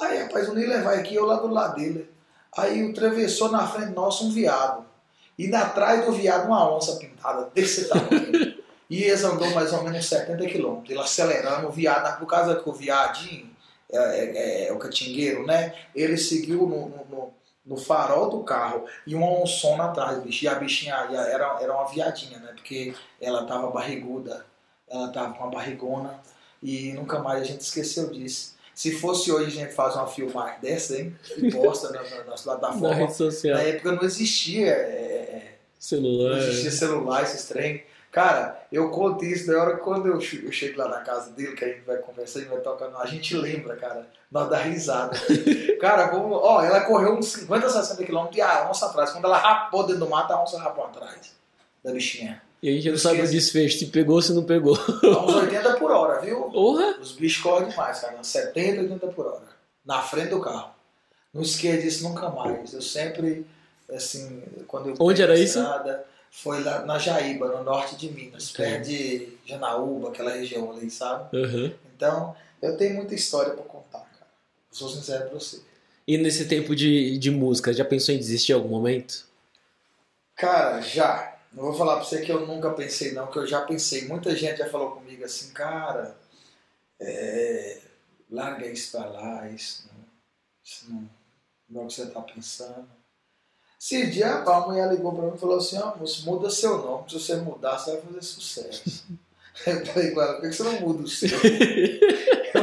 Aí, 0.00 0.18
rapaz, 0.22 0.48
o 0.48 0.54
Nilo 0.54 0.82
vai 0.82 0.98
aqui, 0.98 1.14
eu 1.14 1.24
lá 1.24 1.36
do 1.36 1.46
lado 1.48 1.76
dele. 1.76 2.10
Aí 2.56 2.90
atravessou 2.90 3.50
na 3.52 3.66
frente 3.66 3.92
nosso 3.92 4.26
um 4.26 4.32
viado. 4.32 4.84
E 5.38 5.46
na 5.46 5.62
atrás 5.62 6.04
do 6.04 6.10
viado 6.12 6.46
uma 6.46 6.68
onça 6.76 6.96
pintada 6.96 7.48
desse 7.54 7.88
tamanho. 7.88 8.58
e 8.90 9.04
eles 9.04 9.22
andou 9.22 9.48
mais 9.52 9.72
ou 9.72 9.82
menos 9.84 10.04
70 10.08 10.44
quilômetros. 10.46 10.90
Ele 10.90 10.98
acelerando, 11.00 11.68
o 11.68 11.70
viado, 11.70 12.18
por 12.18 12.26
causa 12.26 12.56
que 12.56 12.68
o 12.68 12.72
viadinho 12.72 13.48
é, 13.90 13.98
é- 13.98 14.68
é 14.68 14.72
o 14.72 14.78
catingueiro, 14.78 15.46
né? 15.46 15.74
Ele 15.94 16.16
seguiu 16.16 16.62
no, 16.66 16.88
no- 16.88 17.04
no- 17.08 17.32
no 17.68 17.76
farol 17.76 18.30
do 18.30 18.42
carro 18.42 18.86
e 19.06 19.14
uma 19.14 19.30
onçona 19.30 19.84
atrás, 19.84 20.18
bicho. 20.22 20.44
E 20.44 20.48
a 20.48 20.54
bichinha 20.54 20.94
era, 20.94 21.58
era 21.60 21.74
uma 21.74 21.86
viadinha, 21.86 22.38
né? 22.38 22.52
Porque 22.54 22.94
ela 23.20 23.44
tava 23.44 23.70
barriguda, 23.70 24.44
ela 24.88 25.08
tava 25.08 25.34
com 25.34 25.44
uma 25.44 25.50
barrigona 25.50 26.18
e 26.62 26.92
nunca 26.94 27.18
mais 27.18 27.42
a 27.42 27.44
gente 27.44 27.60
esqueceu 27.60 28.10
disso. 28.10 28.56
Se 28.74 28.92
fosse 28.92 29.30
hoje, 29.30 29.46
a 29.58 29.64
gente 29.64 29.74
faz 29.74 29.96
uma 29.96 30.06
filmagem 30.06 30.60
dessa, 30.60 30.96
hein? 30.96 31.14
E 31.36 31.50
posta 31.50 31.90
na, 31.90 32.02
na, 32.02 32.24
nas 32.24 32.46
Na 32.80 32.94
rede 32.94 33.14
social, 33.14 33.56
Na 33.56 33.62
época 33.62 33.92
não 33.92 34.02
existia, 34.02 34.68
é, 34.68 34.70
é, 34.70 35.58
celular. 35.78 36.30
não 36.30 36.38
existia 36.38 36.70
celular, 36.70 37.22
esses 37.24 37.46
trem. 37.46 37.84
Cara, 38.10 38.66
eu 38.72 38.90
conto 38.90 39.24
isso 39.24 39.50
na 39.50 39.60
hora 39.60 39.76
que 39.76 39.82
quando 39.82 40.06
eu, 40.06 40.14
eu 40.14 40.52
chego 40.52 40.78
lá 40.78 40.88
na 40.88 41.00
casa 41.00 41.30
dele, 41.32 41.54
que 41.54 41.64
a 41.64 41.68
gente 41.68 41.82
vai 41.82 41.98
conversar 41.98 42.40
e 42.40 42.44
vai 42.44 42.60
tocando, 42.60 42.96
a 42.96 43.06
gente 43.06 43.36
lembra, 43.36 43.76
cara, 43.76 44.06
nós 44.30 44.48
dá 44.48 44.58
risada. 44.58 45.16
cara, 45.80 46.06
vamos, 46.06 46.38
ó, 46.42 46.62
ela 46.62 46.80
correu 46.82 47.14
uns 47.14 47.26
50, 47.28 47.68
60 47.68 48.04
quilômetros 48.04 48.36
e 48.36 48.40
a 48.40 48.68
onça 48.70 48.86
atrás. 48.86 49.10
Quando 49.10 49.24
ela 49.24 49.38
rapou 49.38 49.84
dentro 49.84 50.00
do 50.00 50.10
mato, 50.10 50.32
a 50.32 50.42
onça 50.42 50.58
rapou 50.58 50.84
atrás 50.84 51.34
da 51.82 51.92
bichinha. 51.92 52.42
E 52.62 52.68
a 52.68 52.72
gente 52.72 52.90
não 52.90 52.98
sabe 52.98 53.22
o 53.22 53.28
desfecho, 53.28 53.78
se 53.78 53.86
pegou, 53.86 54.20
se 54.20 54.32
não 54.32 54.42
pegou. 54.42 54.76
Uns 54.76 55.34
80 55.34 55.76
por 55.76 55.92
hora, 55.92 56.20
viu? 56.20 56.42
Porra! 56.50 56.98
Os 57.00 57.12
bichos 57.12 57.42
correm 57.42 57.68
demais, 57.68 58.00
cara. 58.00 58.18
70, 58.20 58.82
80 58.82 59.06
por 59.08 59.26
hora. 59.26 59.42
Na 59.84 60.02
frente 60.02 60.30
do 60.30 60.40
carro. 60.40 60.70
Não 61.32 61.42
esqueça 61.42 61.82
disso 61.82 62.02
nunca 62.02 62.28
mais. 62.30 62.72
Eu 62.72 62.82
sempre, 62.82 63.46
assim, 63.90 64.42
quando 64.66 64.88
eu. 64.88 64.94
Onde 64.98 65.22
era 65.22 65.38
isso? 65.38 65.60
Foi 66.30 66.62
lá 66.62 66.84
na 66.84 66.98
Jaíba, 66.98 67.46
no 67.48 67.64
norte 67.64 67.96
de 67.96 68.10
Minas, 68.10 68.50
perto 68.50 68.86
de 68.86 69.28
Janaúba, 69.46 70.08
aquela 70.08 70.32
região 70.32 70.70
ali, 70.70 70.90
sabe? 70.90 71.34
Uhum. 71.36 71.72
Então, 71.96 72.34
eu 72.60 72.76
tenho 72.76 72.96
muita 72.96 73.14
história 73.14 73.54
para 73.54 73.64
contar, 73.64 73.77
sou 74.78 74.88
sincero 74.88 75.28
pra 75.28 75.38
você. 75.38 75.60
E 76.06 76.16
nesse 76.16 76.46
tempo 76.46 76.74
de, 76.74 77.18
de 77.18 77.30
música, 77.30 77.72
já 77.72 77.84
pensou 77.84 78.14
em 78.14 78.18
desistir 78.18 78.52
em 78.52 78.54
algum 78.54 78.68
momento? 78.68 79.26
Cara, 80.34 80.80
já. 80.80 81.36
Não 81.52 81.64
vou 81.64 81.74
falar 81.74 81.96
pra 81.96 82.04
você 82.04 82.20
que 82.20 82.30
eu 82.30 82.46
nunca 82.46 82.70
pensei, 82.70 83.12
não, 83.12 83.26
que 83.26 83.38
eu 83.38 83.46
já 83.46 83.62
pensei. 83.62 84.06
Muita 84.06 84.34
gente 84.36 84.58
já 84.58 84.68
falou 84.68 84.92
comigo 84.92 85.24
assim, 85.24 85.50
cara, 85.52 86.16
é, 87.00 87.78
larga 88.30 88.66
isso 88.66 88.92
pra 88.92 89.06
lá, 89.06 89.48
isso 89.48 89.88
não, 89.88 90.04
isso 90.62 90.86
não, 90.88 91.10
não 91.68 91.82
é 91.82 91.84
o 91.84 91.88
que 91.88 91.94
você 91.94 92.06
tá 92.06 92.20
pensando. 92.20 92.88
Esse 93.80 94.10
dia 94.10 94.42
a 94.42 94.60
mulher 94.60 94.92
ligou 94.92 95.14
pra 95.14 95.24
mim 95.24 95.36
e 95.36 95.38
falou 95.38 95.58
assim, 95.58 95.78
ó, 95.78 95.92
oh, 95.94 95.98
moço, 95.98 96.24
muda 96.26 96.50
seu 96.50 96.78
nome, 96.78 97.08
se 97.08 97.18
você 97.18 97.36
mudar, 97.36 97.78
você 97.78 97.92
vai 97.92 98.00
fazer 98.02 98.22
sucesso. 98.22 99.06
eu 99.66 99.86
falei 99.86 100.12
ela, 100.12 100.34
por 100.34 100.42
que 100.42 100.52
você 100.52 100.62
não 100.62 100.80
muda 100.80 101.02
o 101.02 101.08
seu? 101.08 101.28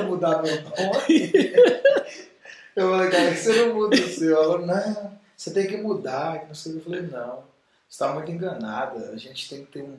mudar 0.06 0.42
meu 0.42 0.56
nome? 0.62 1.34
eu 2.76 2.90
falei, 2.92 3.10
cara, 3.10 3.36
você 3.36 3.66
não 3.66 3.76
muda 3.76 3.96
o 3.96 4.08
seu? 4.08 4.36
Ela 4.36 4.44
falou, 4.44 4.66
não, 4.66 5.20
você 5.36 5.52
tem 5.52 5.68
que 5.68 5.78
mudar. 5.78 6.48
Eu 6.50 6.82
falei, 6.82 7.02
não 7.02 7.56
está 7.96 8.14
muito 8.14 8.32
enganada. 8.32 9.12
A 9.12 9.18
gente 9.18 9.50
tem 9.50 9.66
que 9.66 9.72
ter 9.72 9.84
um, 9.84 9.98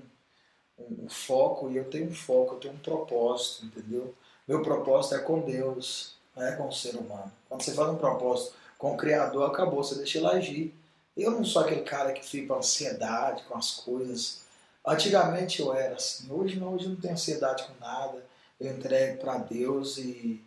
um, 0.79 1.05
um, 1.05 1.09
foco, 1.09 1.71
e 1.71 1.77
eu 1.77 1.85
tenho 1.85 2.09
um 2.09 2.15
foco, 2.15 2.55
eu 2.55 2.61
tenho 2.61 2.75
um 2.75 2.79
propósito, 2.79 3.67
entendeu? 3.67 4.15
Meu 4.47 4.63
propósito 4.63 5.17
é 5.17 5.19
com 5.19 5.41
Deus, 5.41 6.15
não 6.37 6.47
é 6.47 6.55
com 6.55 6.69
o 6.69 6.73
ser 6.73 6.95
humano. 6.97 7.33
Quando 7.49 7.63
você 7.63 7.73
faz 7.73 7.89
um 7.89 7.97
propósito 7.97 8.55
com 8.79 8.95
o 8.95 8.97
Criador, 8.97 9.51
acabou, 9.51 9.83
você 9.83 9.97
deixa 9.97 10.19
ele 10.19 10.27
agir. 10.27 10.75
Eu 11.17 11.31
não 11.31 11.45
sou 11.45 11.63
aquele 11.63 11.81
cara 11.81 12.13
que 12.13 12.25
fica 12.25 12.49
com 12.49 12.59
ansiedade 12.59 13.43
com 13.45 13.57
as 13.57 13.73
coisas. 13.73 14.43
Antigamente 14.87 15.61
eu 15.61 15.75
era 15.75 15.97
assim, 15.97 16.31
hoje 16.31 16.61
não, 16.61 16.75
hoje 16.75 16.89
não 16.89 16.97
tenho 16.97 17.15
ansiedade 17.15 17.65
com 17.65 17.85
nada. 17.85 18.23
Eu 18.59 18.73
entrego 18.73 19.19
para 19.19 19.39
Deus 19.39 19.99
e 19.99 20.43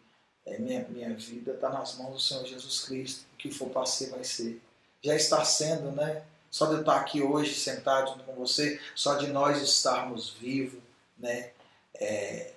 é, 0.45 0.57
minha, 0.57 0.87
minha 0.89 1.13
vida 1.13 1.53
está 1.53 1.69
nas 1.69 1.97
mãos 1.97 2.13
do 2.13 2.19
Senhor 2.19 2.45
Jesus 2.45 2.81
Cristo. 2.81 3.25
O 3.33 3.37
que 3.37 3.51
for 3.51 3.69
para 3.69 3.85
ser, 3.85 4.09
vai 4.09 4.23
ser. 4.23 4.61
Já 5.01 5.15
está 5.15 5.43
sendo, 5.45 5.91
né? 5.91 6.23
Só 6.49 6.65
de 6.65 6.73
eu 6.73 6.79
estar 6.79 6.97
aqui 6.97 7.21
hoje 7.21 7.53
sentado 7.53 8.11
junto 8.11 8.23
com 8.23 8.33
você, 8.33 8.79
só 8.95 9.15
de 9.15 9.27
nós 9.27 9.61
estarmos 9.61 10.31
vivos, 10.31 10.81
né? 11.17 11.51
É, 11.93 12.53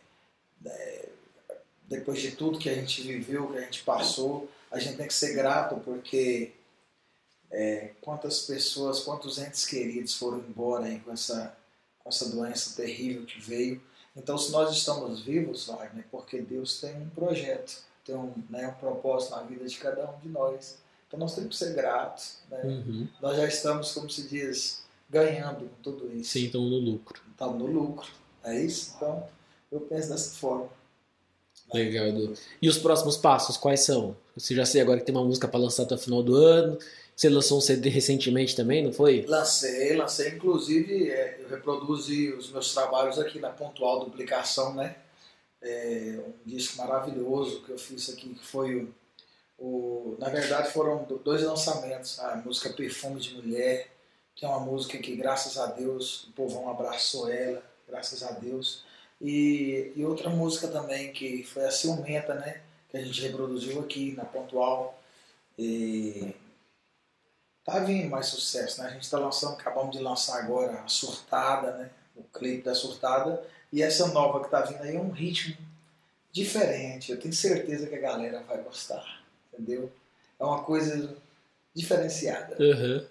é, 0.64 1.08
depois 1.82 2.20
de 2.20 2.32
tudo 2.32 2.58
que 2.58 2.70
a 2.70 2.74
gente 2.74 3.02
viveu, 3.02 3.48
que 3.48 3.58
a 3.58 3.62
gente 3.62 3.82
passou, 3.82 4.48
a 4.70 4.78
gente 4.78 4.96
tem 4.96 5.06
que 5.06 5.14
ser 5.14 5.34
grato 5.34 5.76
porque 5.84 6.52
é, 7.50 7.90
quantas 8.00 8.40
pessoas, 8.46 9.00
quantos 9.00 9.38
entes 9.38 9.66
queridos 9.66 10.14
foram 10.14 10.38
embora 10.38 10.86
aí 10.86 10.98
com 11.00 11.12
essa, 11.12 11.54
com 11.98 12.08
essa 12.08 12.30
doença 12.30 12.74
terrível 12.74 13.26
que 13.26 13.38
veio. 13.38 13.82
Então, 14.14 14.36
se 14.36 14.52
nós 14.52 14.70
estamos 14.76 15.22
vivos, 15.22 15.66
Wagner, 15.66 16.04
porque 16.10 16.40
Deus 16.40 16.80
tem 16.80 16.96
um 16.96 17.08
projeto, 17.10 17.82
tem 18.04 18.14
um, 18.14 18.32
né, 18.50 18.68
um 18.68 18.74
propósito 18.74 19.36
na 19.36 19.42
vida 19.42 19.66
de 19.66 19.76
cada 19.78 20.10
um 20.10 20.18
de 20.18 20.28
nós. 20.28 20.78
Então 21.06 21.20
nós 21.20 21.34
temos 21.34 21.50
que 21.50 21.64
ser 21.64 21.74
gratos. 21.74 22.38
Né? 22.48 22.60
Uhum. 22.64 23.08
Nós 23.20 23.36
já 23.36 23.46
estamos, 23.46 23.92
como 23.92 24.08
se 24.08 24.28
diz, 24.28 24.82
ganhando 25.10 25.68
com 25.68 25.82
tudo 25.82 26.10
isso. 26.16 26.32
Sim, 26.32 26.46
estamos 26.46 26.70
no 26.70 26.78
lucro. 26.78 27.20
Estamos 27.30 27.58
no 27.58 27.66
lucro. 27.66 28.10
É 28.42 28.58
isso? 28.58 28.94
Então 28.96 29.28
eu 29.70 29.80
penso 29.80 30.08
dessa 30.08 30.30
forma. 30.38 30.68
Legal, 31.72 32.06
Edu. 32.06 32.34
E 32.60 32.68
os 32.68 32.78
próximos 32.78 33.16
passos, 33.16 33.56
quais 33.56 33.80
são? 33.80 34.16
Você 34.36 34.54
já 34.54 34.64
sei 34.64 34.80
agora 34.80 35.00
que 35.00 35.06
tem 35.06 35.14
uma 35.14 35.24
música 35.24 35.48
para 35.48 35.60
lançar 35.60 35.84
até 35.84 35.94
o 35.94 35.98
final 35.98 36.22
do 36.22 36.34
ano. 36.34 36.78
Você 37.14 37.28
lançou 37.28 37.58
um 37.58 37.60
CD 37.60 37.88
recentemente 37.88 38.56
também, 38.56 38.84
não 38.84 38.92
foi? 38.92 39.24
Lancei, 39.26 39.96
lancei. 39.96 40.30
Inclusive, 40.30 41.10
é, 41.10 41.40
eu 41.42 41.48
reproduzi 41.48 42.32
os 42.32 42.50
meus 42.50 42.72
trabalhos 42.72 43.18
aqui 43.18 43.38
na 43.38 43.50
Pontual 43.50 44.04
Duplicação, 44.04 44.74
né? 44.74 44.96
É 45.60 46.18
um 46.26 46.32
disco 46.44 46.76
maravilhoso 46.78 47.62
que 47.62 47.70
eu 47.70 47.78
fiz 47.78 48.08
aqui, 48.10 48.30
que 48.34 48.44
foi 48.44 48.76
o 48.76 48.92
o, 49.62 50.16
na 50.18 50.28
verdade 50.28 50.72
foram 50.72 51.06
dois 51.24 51.42
lançamentos, 51.42 52.18
a 52.18 52.34
música 52.36 52.70
Perfume 52.70 53.20
de 53.20 53.34
Mulher, 53.34 53.88
que 54.34 54.44
é 54.44 54.48
uma 54.48 54.58
música 54.58 54.98
que 54.98 55.14
graças 55.14 55.56
a 55.56 55.66
Deus 55.66 56.24
o 56.24 56.32
povão 56.32 56.68
abraçou 56.68 57.30
ela, 57.30 57.62
graças 57.88 58.24
a 58.24 58.32
Deus. 58.32 58.82
E, 59.22 59.92
e 59.94 60.04
outra 60.04 60.28
música 60.28 60.68
também 60.68 61.12
que 61.12 61.44
foi 61.44 61.64
a 61.64 61.70
Ciumenta, 61.70 62.34
né? 62.34 62.60
Que 62.90 62.96
a 62.96 63.04
gente 63.04 63.22
reproduziu 63.22 63.80
aqui 63.80 64.14
na 64.16 64.24
Pontual. 64.24 65.00
E 65.58 66.34
tá 67.64 67.78
vindo 67.78 68.10
mais 68.10 68.26
sucesso, 68.26 68.82
né? 68.82 68.88
A 68.88 68.90
gente 68.90 69.04
está 69.04 69.18
lançando, 69.18 69.52
acabamos 69.54 69.96
de 69.96 70.02
lançar 70.02 70.38
agora 70.38 70.80
a 70.80 70.88
Surtada, 70.88 71.78
né? 71.78 71.90
O 72.16 72.24
clipe 72.24 72.64
da 72.64 72.74
Surtada. 72.74 73.42
E 73.72 73.82
essa 73.82 74.08
nova 74.08 74.42
que 74.44 74.50
tá 74.50 74.62
vindo 74.62 74.82
aí 74.82 74.96
é 74.96 75.00
um 75.00 75.10
ritmo 75.10 75.56
diferente. 76.32 77.12
Eu 77.12 77.20
tenho 77.20 77.32
certeza 77.32 77.86
que 77.86 77.94
a 77.94 78.00
galera 78.00 78.42
vai 78.42 78.58
gostar 78.58 79.22
entendeu? 79.52 79.92
É 80.38 80.44
uma 80.44 80.62
coisa 80.64 81.14
diferenciada. 81.74 82.56
Uhum. 82.58 83.04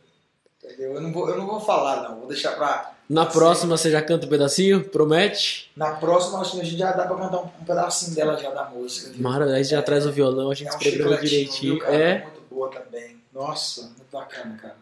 Entendeu? 0.64 0.94
Eu 0.94 1.02
não, 1.02 1.12
vou, 1.12 1.28
eu 1.28 1.38
não 1.38 1.48
vou 1.48 1.60
falar, 1.60 2.08
não. 2.08 2.20
Vou 2.20 2.28
deixar 2.28 2.52
pra. 2.52 2.94
Na 3.10 3.24
assim, 3.24 3.32
próxima 3.32 3.78
você 3.78 3.90
já 3.90 4.02
canta 4.02 4.26
um 4.28 4.30
pedacinho? 4.30 4.84
Promete? 4.84 5.72
Na 5.76 5.96
próxima, 5.96 6.40
acho 6.40 6.52
que 6.52 6.62
a 6.62 6.64
gente 6.64 6.78
já 6.78 6.92
dá 6.92 7.08
pra 7.08 7.18
cantar 7.18 7.40
um, 7.40 7.46
um 7.46 7.66
pedacinho 7.66 8.16
dela 8.16 8.38
já 8.38 8.52
da 8.52 8.66
música. 8.70 9.12
Maravilha, 9.18 9.58
aí 9.58 9.66
você 9.66 9.74
é, 9.74 9.78
já 9.78 9.84
traz 9.84 10.06
o 10.06 10.12
violão, 10.12 10.52
a 10.52 10.54
gente 10.54 10.70
é 10.70 10.76
um 10.76 10.80
programa 10.80 11.18
direitinho. 11.18 11.74
Viu, 11.74 11.84
cara, 11.84 11.96
é 11.96 12.22
muito 12.22 12.42
boa 12.50 12.70
também. 12.70 13.20
Nossa, 13.34 13.82
muito 13.82 14.12
bacana, 14.12 14.56
cara. 14.62 14.76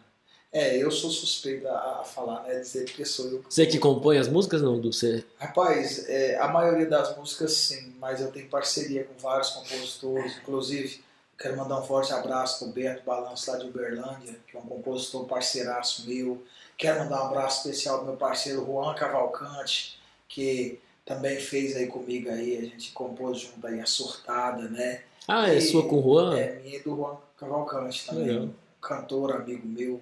É, 0.52 0.76
eu 0.76 0.90
sou 0.90 1.10
suspeito 1.10 1.66
a, 1.68 2.00
a, 2.00 2.04
falar, 2.04 2.42
né? 2.42 2.58
Dizer 2.58 2.84
que 2.84 3.04
sou 3.04 3.26
eu. 3.28 3.44
Você 3.48 3.64
que 3.66 3.78
compõe 3.78 4.18
as 4.18 4.28
músicas, 4.28 4.60
não, 4.60 4.80
do 4.80 4.92
você? 4.92 5.24
Rapaz, 5.38 6.08
é, 6.08 6.36
a 6.38 6.48
maioria 6.48 6.86
das 6.86 7.16
músicas 7.16 7.52
sim, 7.52 7.94
mas 8.00 8.20
eu 8.20 8.30
tenho 8.32 8.48
parceria 8.48 9.04
com 9.04 9.14
vários 9.20 9.50
compositores, 9.50 10.36
inclusive 10.38 11.00
Quero 11.40 11.56
mandar 11.56 11.80
um 11.80 11.82
forte 11.82 12.12
abraço 12.12 12.58
para 12.58 12.68
o 12.68 12.72
Beto 12.72 13.02
Balanço 13.02 13.50
lá 13.50 13.56
de 13.56 13.66
Uberlândia, 13.66 14.38
que 14.46 14.54
é 14.54 14.60
um 14.60 14.66
compositor 14.66 15.24
parceiraço 15.24 16.06
meu. 16.06 16.44
Quero 16.76 16.98
mandar 16.98 17.22
um 17.22 17.26
abraço 17.28 17.66
especial 17.66 17.96
para 17.96 18.08
meu 18.08 18.16
parceiro 18.18 18.62
Juan 18.66 18.94
Cavalcante, 18.94 19.98
que 20.28 20.78
também 21.02 21.40
fez 21.40 21.74
aí 21.76 21.86
comigo 21.86 22.28
aí, 22.28 22.58
a 22.58 22.60
gente 22.60 22.92
compôs 22.92 23.38
junto 23.40 23.66
aí 23.66 23.80
a 23.80 23.86
Surtada, 23.86 24.68
né? 24.68 25.02
Ah, 25.26 25.48
é 25.48 25.56
e, 25.56 25.62
sua 25.62 25.88
com 25.88 25.98
o 25.98 26.02
Juan? 26.02 26.38
É, 26.38 26.60
minha 26.60 26.76
e 26.76 26.82
do 26.82 26.94
Juan 26.94 27.16
Cavalcante 27.38 28.06
também, 28.06 28.54
cantor, 28.78 29.32
amigo 29.32 29.66
meu, 29.66 29.98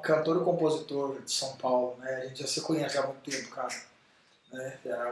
cantor 0.00 0.40
e 0.40 0.44
compositor 0.46 1.20
de 1.20 1.30
São 1.30 1.56
Paulo, 1.56 1.94
né? 1.98 2.22
A 2.22 2.26
gente 2.26 2.40
já 2.40 2.46
se 2.46 2.62
conhece 2.62 2.96
há 2.96 3.06
muito 3.06 3.30
tempo, 3.30 3.50
cara, 3.50 3.74
né? 4.50 4.78
Já 4.82 5.10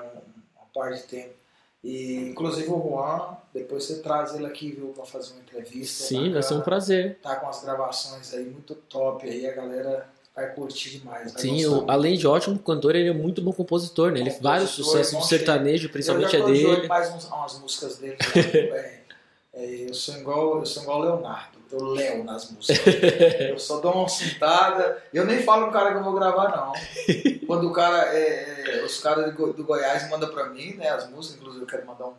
uma 0.57 0.67
parte 0.73 1.03
de 1.03 1.09
tempo. 1.09 1.35
E, 1.87 2.31
inclusive 2.31 2.69
o 2.69 2.83
Juan, 2.83 3.37
depois 3.55 3.85
você 3.85 4.01
traz 4.01 4.35
ele 4.35 4.45
aqui, 4.45 4.73
viu, 4.73 4.89
para 4.89 5.05
fazer 5.05 5.35
uma 5.35 5.41
entrevista. 5.41 6.03
Sim, 6.03 6.33
vai 6.33 6.43
ser 6.43 6.55
um 6.55 6.61
prazer. 6.61 7.17
Tá 7.23 7.37
com 7.37 7.49
as 7.49 7.63
gravações 7.63 8.35
aí 8.35 8.45
muito 8.45 8.75
top 8.75 9.25
aí, 9.25 9.47
a 9.47 9.53
galera 9.53 10.09
vai 10.35 10.53
curtir 10.53 10.99
demais. 10.99 11.33
Vai 11.33 11.43
Sim, 11.43 11.65
o, 11.67 11.89
além 11.89 12.19
de 12.19 12.27
ótimo 12.27 12.59
cantor, 12.59 12.97
ele 12.97 13.11
é 13.11 13.13
muito 13.13 13.41
bom 13.41 13.53
compositor, 13.53 14.11
né? 14.11 14.19
Ele 14.19 14.31
compositor, 14.31 14.51
vários 14.51 14.71
sucessos 14.71 15.17
do 15.17 15.25
sertanejo, 15.25 15.89
principalmente 15.89 16.35
é 16.35 16.45
dele. 16.45 16.89
mais 16.89 17.15
uns, 17.15 17.25
umas 17.27 17.61
músicas 17.61 17.99
dele. 17.99 18.17
é, 18.35 18.41
é, 18.41 19.01
eu 19.57 19.95
sou 19.95 20.17
igual, 20.17 20.59
eu 20.59 20.67
sou 20.67 20.83
igual 20.83 21.01
Leonardo 21.01 21.57
eu 21.71 21.85
leio 21.85 22.25
nas 22.25 22.51
músicas. 22.51 22.95
eu 23.51 23.59
só 23.59 23.81
dou 23.81 23.93
uma 23.93 24.09
sentada. 24.09 25.03
Eu 25.13 25.25
nem 25.27 25.43
falo 25.43 25.67
no 25.67 25.73
cara 25.73 25.93
que 25.93 25.99
eu 25.99 26.05
vou 26.05 26.15
gravar, 26.15 26.57
não. 26.57 26.73
Quando 27.47 27.69
o 27.69 27.73
cara, 27.73 28.15
é, 28.15 28.79
é, 28.79 28.85
os 28.85 29.01
caras 29.01 29.35
do, 29.35 29.53
do 29.53 29.65
Goiás 29.65 30.09
mandam 30.09 30.31
pra 30.31 30.47
mim, 30.47 30.75
né, 30.75 30.89
as 30.89 31.09
músicas, 31.09 31.39
inclusive 31.39 31.65
eu 31.65 31.69
quero 31.69 31.87
mandar 31.87 32.07
um, 32.07 32.15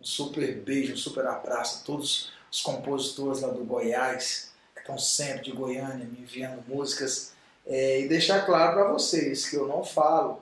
um 0.00 0.04
super 0.04 0.54
beijo, 0.56 0.94
um 0.94 0.96
super 0.96 1.26
abraço 1.26 1.80
a 1.80 1.86
todos 1.86 2.32
os 2.50 2.60
compositores 2.60 3.40
lá 3.40 3.48
do 3.48 3.64
Goiás, 3.64 4.52
que 4.74 4.80
estão 4.80 4.98
sempre 4.98 5.44
de 5.44 5.52
Goiânia 5.52 6.06
me 6.06 6.20
enviando 6.20 6.62
músicas. 6.66 7.32
É, 7.66 8.00
e 8.00 8.08
deixar 8.08 8.44
claro 8.46 8.72
para 8.72 8.92
vocês 8.92 9.48
que 9.48 9.56
eu 9.56 9.66
não 9.66 9.84
falo 9.84 10.40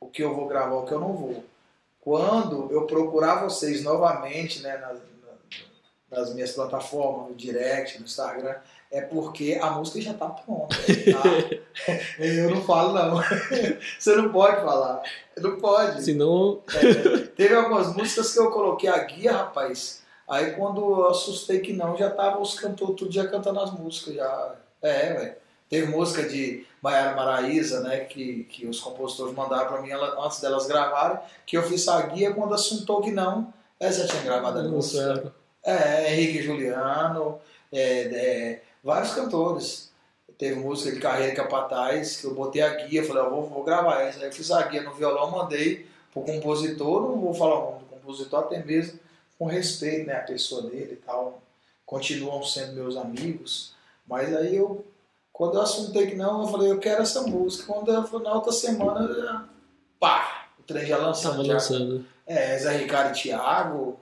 o 0.00 0.06
que 0.06 0.22
eu 0.22 0.34
vou 0.34 0.48
gravar, 0.48 0.74
o 0.74 0.86
que 0.86 0.92
eu 0.92 1.00
não 1.00 1.12
vou. 1.12 1.44
Quando 2.00 2.70
eu 2.72 2.86
procurar 2.86 3.42
vocês 3.42 3.82
novamente, 3.82 4.60
né, 4.62 4.76
nas, 4.78 4.98
nas 6.16 6.32
minhas 6.32 6.52
plataformas, 6.52 7.28
no 7.28 7.34
direct, 7.34 7.98
no 7.98 8.06
Instagram, 8.06 8.54
é 8.90 9.02
porque 9.02 9.58
a 9.60 9.70
música 9.72 10.00
já 10.00 10.12
está 10.12 10.28
pronta. 10.28 10.74
Tá? 10.74 11.92
Eu 12.18 12.50
não 12.50 12.62
falo, 12.62 12.94
não. 12.94 13.20
Você 13.98 14.16
não 14.16 14.32
pode 14.32 14.56
falar. 14.56 15.02
Não 15.36 15.58
pode. 15.58 16.02
Senão. 16.02 16.62
É, 16.74 17.18
teve 17.18 17.54
algumas 17.54 17.94
músicas 17.94 18.32
que 18.32 18.38
eu 18.38 18.50
coloquei 18.50 18.88
a 18.88 18.98
guia, 19.04 19.32
rapaz. 19.32 20.02
Aí 20.26 20.52
quando 20.52 20.80
eu 20.80 21.08
assustei 21.08 21.60
que 21.60 21.72
não, 21.72 21.96
já 21.96 22.10
tava 22.10 22.40
os 22.40 22.58
cantores 22.58 22.96
tudo 22.96 23.12
já 23.12 23.26
cantando 23.28 23.60
as 23.60 23.70
músicas. 23.72 24.14
Já. 24.14 24.54
É, 24.80 25.12
velho. 25.12 25.34
Teve 25.68 25.88
música 25.88 26.28
de 26.28 26.64
Maiara 26.80 27.16
Maraíza, 27.16 27.80
né, 27.80 28.00
que, 28.00 28.44
que 28.44 28.66
os 28.68 28.78
compositores 28.78 29.34
mandaram 29.34 29.66
para 29.66 29.82
mim 29.82 29.90
ela, 29.90 30.24
antes 30.24 30.40
delas 30.40 30.66
gravarem, 30.66 31.18
que 31.44 31.56
eu 31.56 31.62
fiz 31.64 31.88
a 31.88 32.00
guia 32.02 32.32
quando 32.32 32.54
assuntou 32.54 33.00
que 33.00 33.10
não, 33.10 33.52
essa 33.80 34.06
já 34.06 34.08
tinha 34.08 34.22
gravado 34.22 34.60
a 34.60 34.62
música. 34.62 35.34
É, 35.66 36.14
Henrique 36.14 36.42
Juliano, 36.42 37.40
É, 37.72 37.80
é, 37.80 38.62
vários 38.82 39.12
cantores. 39.12 39.90
Teve 40.38 40.60
música 40.60 40.94
de 40.94 41.00
carreira 41.00 41.34
capataz 41.34 42.18
que 42.18 42.26
eu 42.26 42.34
botei 42.34 42.62
a 42.62 42.74
guia, 42.74 43.04
falei, 43.04 43.22
eu 43.22 43.30
vou, 43.30 43.48
vou 43.48 43.64
gravar 43.64 44.02
essa. 44.02 44.20
Aí 44.20 44.26
eu 44.26 44.32
fiz 44.32 44.50
a 44.50 44.62
guia 44.62 44.82
no 44.82 44.94
violão, 44.94 45.30
mandei 45.30 45.86
pro 46.12 46.22
compositor, 46.22 47.02
não 47.02 47.20
vou 47.20 47.34
falar 47.34 47.58
o 47.58 47.64
nome 47.72 47.78
do 47.80 47.86
compositor, 47.86 48.40
até 48.40 48.62
mesmo 48.62 49.00
com 49.38 49.46
respeito, 49.46 50.06
né, 50.06 50.14
a 50.14 50.22
pessoa 50.22 50.62
dele 50.62 50.92
e 50.92 50.96
tal. 50.96 51.42
Continuam 51.84 52.42
sendo 52.42 52.74
meus 52.74 52.96
amigos, 52.96 53.74
mas 54.06 54.34
aí 54.34 54.56
eu, 54.56 54.84
quando 55.32 55.54
eu 55.54 55.62
assumi 55.62 56.06
que 56.06 56.14
não, 56.14 56.42
eu 56.42 56.48
falei, 56.48 56.70
eu 56.70 56.78
quero 56.78 57.02
essa 57.02 57.22
música. 57.22 57.72
Quando 57.72 57.90
eu, 57.92 58.20
na 58.20 58.34
outra 58.34 58.52
semana, 58.52 59.12
já, 59.14 59.44
pá, 59.98 60.48
o 60.58 60.62
trem 60.62 60.86
já 60.86 60.98
lançando. 60.98 61.36
Tava 61.36 61.48
lançando. 61.48 62.04
É, 62.26 62.58
Zé 62.58 62.76
Ricardo 62.76 63.16
e 63.16 63.22
Thiago, 63.22 63.98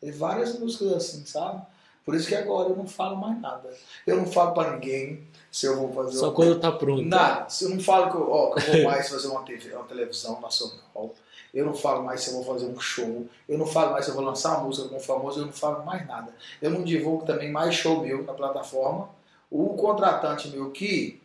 teve 0.00 0.12
várias 0.16 0.58
músicas 0.58 0.92
assim, 0.92 1.24
sabe? 1.26 1.62
Por 2.04 2.14
isso 2.14 2.28
que 2.28 2.34
agora 2.36 2.68
eu 2.68 2.76
não 2.76 2.86
falo 2.86 3.16
mais 3.16 3.40
nada. 3.40 3.68
Eu 4.06 4.16
não 4.16 4.26
falo 4.26 4.52
pra 4.52 4.72
ninguém 4.74 5.26
se 5.50 5.66
eu 5.66 5.76
vou 5.76 5.92
fazer 5.92 6.16
Só 6.18 6.26
uma- 6.26 6.34
quando 6.34 6.60
tá 6.60 6.70
pronto. 6.70 7.02
Nada. 7.02 7.46
Eu 7.60 7.70
não 7.70 7.80
falo 7.80 8.10
que 8.10 8.16
eu, 8.16 8.30
ó, 8.30 8.50
que 8.54 8.60
eu 8.70 8.72
vou 8.74 8.84
mais 8.84 9.08
fazer 9.08 9.26
uma, 9.26 9.42
TV, 9.42 9.74
uma 9.74 9.84
televisão 9.84 10.40
nacional. 10.40 11.14
Eu 11.52 11.64
não 11.66 11.74
falo 11.74 12.04
mais 12.04 12.20
se 12.20 12.30
eu 12.30 12.34
vou 12.34 12.44
fazer 12.44 12.66
um 12.66 12.78
show. 12.78 13.26
Eu 13.48 13.58
não 13.58 13.66
falo 13.66 13.92
mais 13.92 14.04
se 14.04 14.10
eu 14.10 14.14
vou 14.14 14.22
lançar 14.24 14.56
uma 14.58 14.64
música 14.66 14.88
com 14.88 14.96
um 14.96 15.00
famoso. 15.00 15.40
Eu 15.40 15.46
não 15.46 15.52
falo 15.52 15.84
mais 15.84 16.06
nada. 16.06 16.32
Eu 16.62 16.70
não 16.70 16.84
divulgo 16.84 17.24
também 17.24 17.50
mais 17.50 17.74
show 17.74 18.00
meu 18.02 18.22
na 18.22 18.34
plataforma. 18.34 19.08
O 19.50 19.70
contratante 19.74 20.48
meu 20.48 20.70
que 20.70 21.20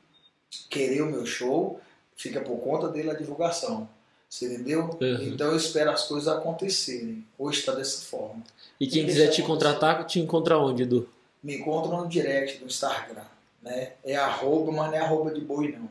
querer 0.70 1.02
o 1.02 1.08
meu 1.08 1.26
show, 1.26 1.80
fica 2.16 2.40
por 2.42 2.58
conta 2.60 2.88
dele 2.88 3.10
a 3.12 3.14
divulgação. 3.14 3.88
Você 4.30 4.46
entendeu? 4.46 4.98
Uhum. 5.02 5.22
Então 5.24 5.48
eu 5.48 5.58
espero 5.58 5.92
as 5.92 6.08
coisas 6.08 6.28
acontecerem. 6.28 7.26
Hoje 7.38 7.60
está 7.60 7.74
dessa 7.74 8.02
forma. 8.06 8.42
E 8.82 8.88
quem 8.88 9.06
quiser 9.06 9.28
te 9.28 9.44
contratar, 9.44 10.04
te 10.08 10.20
encontra 10.20 10.58
onde, 10.58 10.82
Edu? 10.82 11.08
Me 11.44 11.58
encontra 11.58 11.96
no 11.96 12.08
direct 12.08 12.58
do 12.58 12.66
Instagram. 12.66 13.22
Né? 13.62 13.92
É 14.04 14.16
arroba, 14.16 14.72
mas 14.72 14.88
não 14.90 14.98
é 14.98 15.00
arroba 15.02 15.30
de 15.32 15.42
boi, 15.42 15.78
não. 15.78 15.88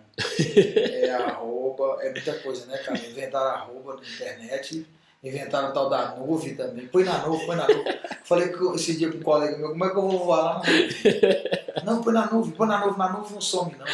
É 0.59 1.09
arroba, 1.15 1.99
é 2.03 2.11
muita 2.11 2.35
coisa, 2.41 2.67
né, 2.67 2.79
cara? 2.79 2.99
Inventaram 2.99 3.51
arroba 3.51 3.95
na 3.95 4.03
internet, 4.03 4.85
inventaram 5.23 5.69
o 5.69 5.73
tal 5.73 5.89
da 5.89 6.17
nuvem 6.17 6.57
também. 6.57 6.89
Põe 6.89 7.05
na 7.05 7.25
nuvem, 7.25 7.47
põe 7.47 7.55
na 7.55 7.69
nuvem. 7.69 7.97
Falei 8.25 8.49
que 8.49 8.65
esse 8.75 8.97
dia 8.97 9.09
com 9.13 9.19
um 9.19 9.23
colega 9.23 9.57
meu, 9.57 9.69
como 9.69 9.85
é 9.85 9.91
que 9.91 9.97
eu 9.97 10.03
vou 10.09 10.25
voar 10.25 10.43
lá 10.43 10.57
nuvem? 10.59 10.89
Não, 11.87 12.03
põe 12.03 12.13
na 12.13 12.27
nuvem, 12.27 12.51
põe 12.51 12.67
na 12.67 12.81
nuvem, 12.81 12.99
na 12.99 13.13
nuvem 13.13 13.33
não 13.35 13.41
some, 13.41 13.73
não. 13.79 13.87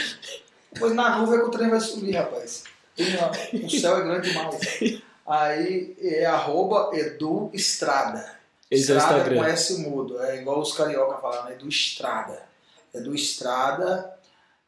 Pois 0.79 0.95
na 0.95 1.19
nuvem 1.19 1.39
é 1.39 1.43
que 1.43 1.49
o 1.49 1.51
trem 1.51 1.69
vai 1.69 1.81
subir, 1.81 2.13
rapaz. 2.13 2.65
Uma- 2.99 3.67
o 3.67 3.71
céu 3.71 3.99
é 3.99 4.05
grande 4.05 4.31
demais. 4.31 5.03
Aí 5.27 5.95
é 6.01 6.25
arroba 6.25 6.91
Edu 6.95 7.51
Estrada. 7.53 8.36
É 8.71 8.75
o 8.75 8.79
Estrada 8.79 9.19
Instagram. 9.19 9.37
com 9.37 9.45
S 9.45 9.79
mudo, 9.79 10.21
é 10.23 10.41
igual 10.41 10.61
os 10.61 10.73
carioca 10.73 11.19
falando, 11.19 11.53
é 11.53 11.55
do 11.55 11.69
Estrada. 11.69 12.43
É 12.93 13.01
do 13.01 13.15
Estrada 13.15 14.13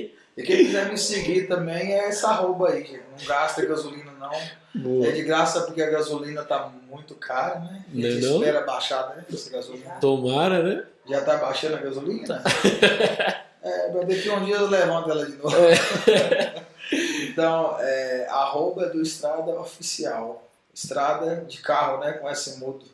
quiser 0.81 0.91
me 0.91 0.97
seguir 0.97 1.47
também 1.47 1.93
é 1.93 2.07
essa 2.07 2.29
arroba 2.29 2.69
aí, 2.69 2.83
gente. 2.83 3.03
Não 3.19 3.25
gasta 3.25 3.65
gasolina 3.65 4.11
não. 4.19 4.31
Boa. 4.73 5.07
É 5.07 5.11
de 5.11 5.23
graça 5.23 5.61
porque 5.61 5.81
a 5.81 5.89
gasolina 5.89 6.43
tá 6.43 6.71
muito 6.89 7.15
cara, 7.15 7.59
né? 7.59 7.85
A 7.89 7.95
gente 7.95 8.21
Não 8.21 8.27
é 8.27 8.31
não? 8.31 8.37
espera 8.39 8.61
baixar, 8.61 9.15
né? 9.15 9.25
Essa 9.31 9.49
gasolina. 9.49 9.91
Tomara, 9.99 10.63
né? 10.63 10.85
Já 11.07 11.21
tá 11.23 11.37
baixando 11.37 11.75
a 11.75 11.79
gasolina? 11.79 12.43
é, 13.61 13.89
daqui 13.89 14.29
a 14.29 14.35
um 14.35 14.45
dia 14.45 14.55
eu 14.55 14.67
levanto 14.67 15.11
ela 15.11 15.25
de 15.25 15.35
novo. 15.37 15.55
então, 17.29 17.77
é, 17.79 18.27
arroba 18.29 18.87
do 18.89 19.01
Estrada 19.01 19.51
Oficial. 19.59 20.47
Estrada 20.73 21.43
de 21.47 21.57
carro, 21.61 21.99
né? 21.99 22.13
Com 22.13 22.29
esse 22.29 22.59
mudo. 22.59 22.85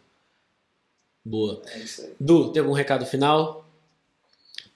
Boa. 1.24 1.62
É 1.68 1.80
isso 1.80 2.02
aí. 2.02 2.16
Du, 2.20 2.52
tem 2.52 2.62
algum 2.62 2.74
recado 2.74 3.06
final? 3.06 3.67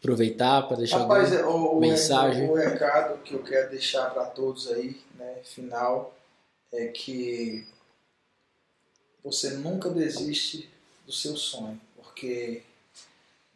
Aproveitar 0.01 0.67
para 0.67 0.77
deixar 0.77 0.97
Rapaz, 0.99 1.31
algum... 1.31 1.43
é, 1.43 1.45
o, 1.45 1.77
o- 1.77 1.79
mensagem? 1.79 2.49
o 2.49 2.55
recado 2.55 3.21
que 3.21 3.33
eu 3.35 3.43
quero 3.43 3.69
deixar 3.69 4.09
para 4.11 4.25
todos 4.25 4.67
aí, 4.71 4.99
né, 5.15 5.41
final, 5.43 6.17
é 6.73 6.87
que 6.87 7.67
você 9.23 9.51
nunca 9.51 9.89
desiste 9.91 10.67
do 11.05 11.11
seu 11.13 11.37
sonho, 11.37 11.79
porque 11.95 12.63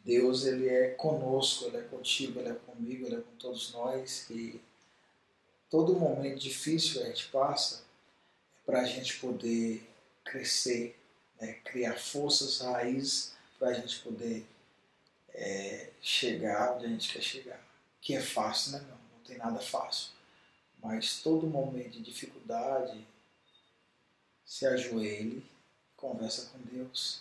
Deus 0.04 0.46
ele 0.46 0.68
é 0.68 0.90
conosco, 0.90 1.64
ele 1.64 1.78
é 1.78 1.82
contigo, 1.82 2.38
ele 2.38 2.50
é 2.50 2.54
comigo, 2.54 3.06
ele 3.06 3.16
é 3.16 3.20
com 3.20 3.36
todos 3.40 3.72
nós 3.72 4.30
e 4.30 4.60
todo 5.68 5.94
momento 5.98 6.38
difícil 6.38 6.92
que 7.00 7.00
a 7.00 7.06
gente 7.06 7.26
passa 7.28 7.82
é 7.82 7.86
para 8.64 8.82
a 8.82 8.84
gente 8.84 9.18
poder 9.18 9.82
crescer, 10.24 10.96
né, 11.40 11.56
criar 11.64 11.98
forças, 11.98 12.60
raízes 12.60 13.32
para 13.58 13.70
a 13.70 13.72
gente 13.72 13.98
poder 14.00 14.46
é, 15.36 15.90
chegar 16.00 16.74
onde 16.74 16.86
a 16.86 16.88
gente 16.88 17.12
quer 17.12 17.22
chegar. 17.22 17.60
Que 18.00 18.14
é 18.14 18.20
fácil, 18.20 18.72
né? 18.72 18.78
Não, 18.88 18.96
não 18.96 19.24
tem 19.24 19.36
nada 19.36 19.60
fácil. 19.60 20.10
Mas 20.82 21.20
todo 21.22 21.46
momento 21.46 21.90
de 21.90 22.02
dificuldade, 22.02 23.06
se 24.44 24.66
ajoelhe, 24.66 25.44
conversa 25.96 26.50
com 26.50 26.58
Deus. 26.74 27.20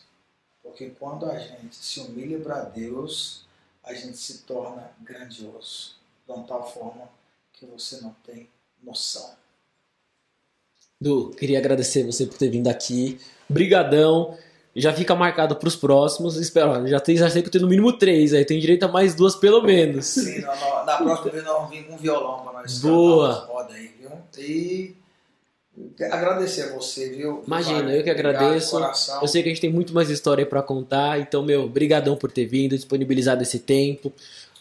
Porque 0.61 0.89
quando 0.91 1.25
a 1.25 1.37
gente 1.37 1.75
se 1.75 1.99
humilha 1.99 2.39
para 2.39 2.63
Deus, 2.63 3.45
a 3.83 3.93
gente 3.93 4.17
se 4.17 4.39
torna 4.39 4.91
grandioso. 5.01 5.95
De 6.25 6.31
uma 6.31 6.45
tal 6.45 6.71
forma 6.71 7.09
que 7.53 7.65
você 7.65 8.01
não 8.01 8.13
tem 8.25 8.49
noção. 8.81 9.35
Du, 10.99 11.31
queria 11.31 11.59
agradecer 11.59 12.03
você 12.03 12.25
por 12.25 12.37
ter 12.37 12.49
vindo 12.49 12.67
aqui. 12.67 13.19
Brigadão. 13.49 14.37
Já 14.75 14.91
fica 14.91 15.15
marcado 15.15 15.55
para 15.55 15.67
os 15.67 15.75
próximos. 15.75 16.35
Espero, 16.35 16.71
ó, 16.71 16.85
já 16.85 16.99
tem, 16.99 17.15
já 17.15 17.29
sei 17.29 17.41
que 17.41 17.47
eu 17.47 17.51
tenho 17.51 17.63
no 17.63 17.69
mínimo 17.69 17.93
três, 17.93 18.33
aí 18.33 18.43
tem 18.43 18.59
direito 18.59 18.83
a 18.83 18.87
mais 18.89 19.15
duas 19.15 19.33
pelo 19.35 19.61
menos. 19.61 20.05
Sim, 20.05 20.41
na, 20.41 20.97
próxima 20.97 21.31
vez 21.31 21.43
nós 21.45 21.53
vamos 21.53 21.69
vir 21.69 21.83
com 21.85 21.97
violão 21.97 22.41
para 22.41 22.59
nós 22.59 22.79
Boa. 22.79 23.47
modas 23.47 23.75
aí, 23.75 23.89
viu? 23.97 24.11
E 24.37 24.95
agradecer 26.11 26.63
a 26.63 26.73
você, 26.73 27.09
viu? 27.09 27.41
Imagina, 27.47 27.93
eu 27.93 28.03
que 28.03 28.09
agradeço. 28.09 28.77
Eu 29.21 29.27
sei 29.27 29.43
que 29.43 29.49
a 29.49 29.51
gente 29.51 29.61
tem 29.61 29.71
muito 29.71 29.93
mais 29.93 30.09
história 30.09 30.45
para 30.45 30.61
contar, 30.61 31.19
então, 31.19 31.41
meu, 31.41 31.69
brigadão 31.69 32.17
por 32.17 32.29
ter 32.29 32.45
vindo, 32.45 32.75
disponibilizado 32.75 33.41
esse 33.43 33.59
tempo. 33.59 34.11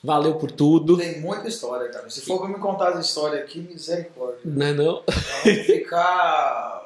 Valeu 0.03 0.35
por 0.35 0.51
tudo. 0.51 0.99
Tem 0.99 1.19
muita 1.19 1.49
história, 1.49 1.89
cara. 1.89 2.11
Se 2.11 2.21
for 2.21 2.39
pra 2.39 2.49
me 2.49 2.59
contar 2.59 2.91
as 2.91 3.07
histórias 3.07 3.41
aqui, 3.41 3.61
misericórdia. 3.61 4.39
Não 4.45 4.67
é 4.67 4.73
não? 4.75 5.03
Vamos 5.43 5.67
ficar 5.67 6.84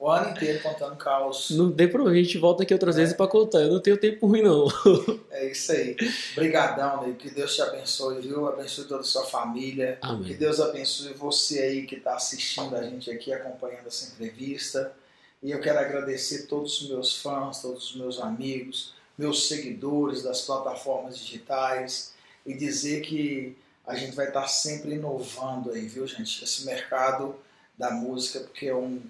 o 0.00 0.10
ano 0.10 0.30
inteiro 0.30 0.62
contando 0.62 0.96
caos. 0.96 1.50
Não 1.50 1.70
tem 1.70 1.86
problema, 1.86 2.18
a 2.18 2.22
gente 2.22 2.38
volta 2.38 2.62
aqui 2.62 2.72
outras 2.72 2.96
vezes 2.96 3.14
para 3.14 3.28
contar. 3.28 3.60
Eu 3.60 3.70
não 3.70 3.80
tenho 3.80 3.98
tempo 3.98 4.26
ruim, 4.26 4.40
não. 4.40 4.66
É 5.30 5.46
isso 5.46 5.70
aí. 5.72 5.94
Obrigadão, 6.32 7.02
Ney. 7.02 7.14
Que 7.14 7.28
Deus 7.28 7.54
te 7.54 7.60
abençoe, 7.60 8.20
viu? 8.20 8.48
Abençoe 8.48 8.86
toda 8.86 9.02
a 9.02 9.04
sua 9.04 9.26
família. 9.26 9.98
Que 10.00 10.08
Amém. 10.08 10.34
Deus 10.34 10.58
abençoe 10.58 11.12
você 11.12 11.60
aí 11.60 11.86
que 11.86 11.96
está 11.96 12.14
assistindo 12.14 12.74
a 12.74 12.82
gente 12.82 13.10
aqui, 13.10 13.30
acompanhando 13.30 13.86
essa 13.88 14.10
entrevista. 14.10 14.90
E 15.42 15.50
eu 15.50 15.60
quero 15.60 15.78
agradecer 15.78 16.46
todos 16.46 16.80
os 16.80 16.88
meus 16.88 17.16
fãs, 17.20 17.60
todos 17.60 17.90
os 17.90 17.96
meus 17.96 18.18
amigos, 18.20 18.94
meus 19.18 19.48
seguidores 19.48 20.22
das 20.22 20.40
plataformas 20.42 21.18
digitais 21.18 22.14
e 22.46 22.54
dizer 22.54 23.02
que 23.02 23.54
a 23.86 23.94
gente 23.94 24.16
vai 24.16 24.28
estar 24.28 24.48
sempre 24.48 24.94
inovando 24.94 25.72
aí, 25.72 25.86
viu, 25.86 26.06
gente? 26.06 26.42
Esse 26.42 26.64
mercado 26.64 27.34
da 27.76 27.90
música, 27.90 28.40
porque 28.40 28.66
é 28.66 28.74
um, 28.74 29.00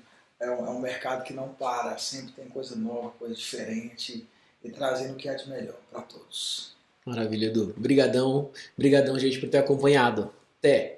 é 0.40 0.50
um, 0.50 0.66
é 0.66 0.70
um 0.70 0.80
mercado 0.80 1.22
que 1.22 1.32
não 1.32 1.50
para, 1.50 1.96
sempre 1.98 2.32
tem 2.32 2.48
coisa 2.48 2.74
nova, 2.74 3.10
coisa 3.10 3.34
diferente 3.34 4.26
e 4.64 4.70
trazendo 4.70 5.12
o 5.12 5.16
que 5.16 5.28
há 5.28 5.34
de 5.34 5.48
melhor 5.48 5.76
para 5.90 6.00
todos. 6.02 6.74
Maravilha, 7.04 7.46
Edu. 7.46 7.74
Brigadão. 7.76 8.50
Brigadão, 8.76 9.18
gente, 9.18 9.38
por 9.38 9.48
ter 9.48 9.58
acompanhado. 9.58 10.32
Até. 10.58 10.88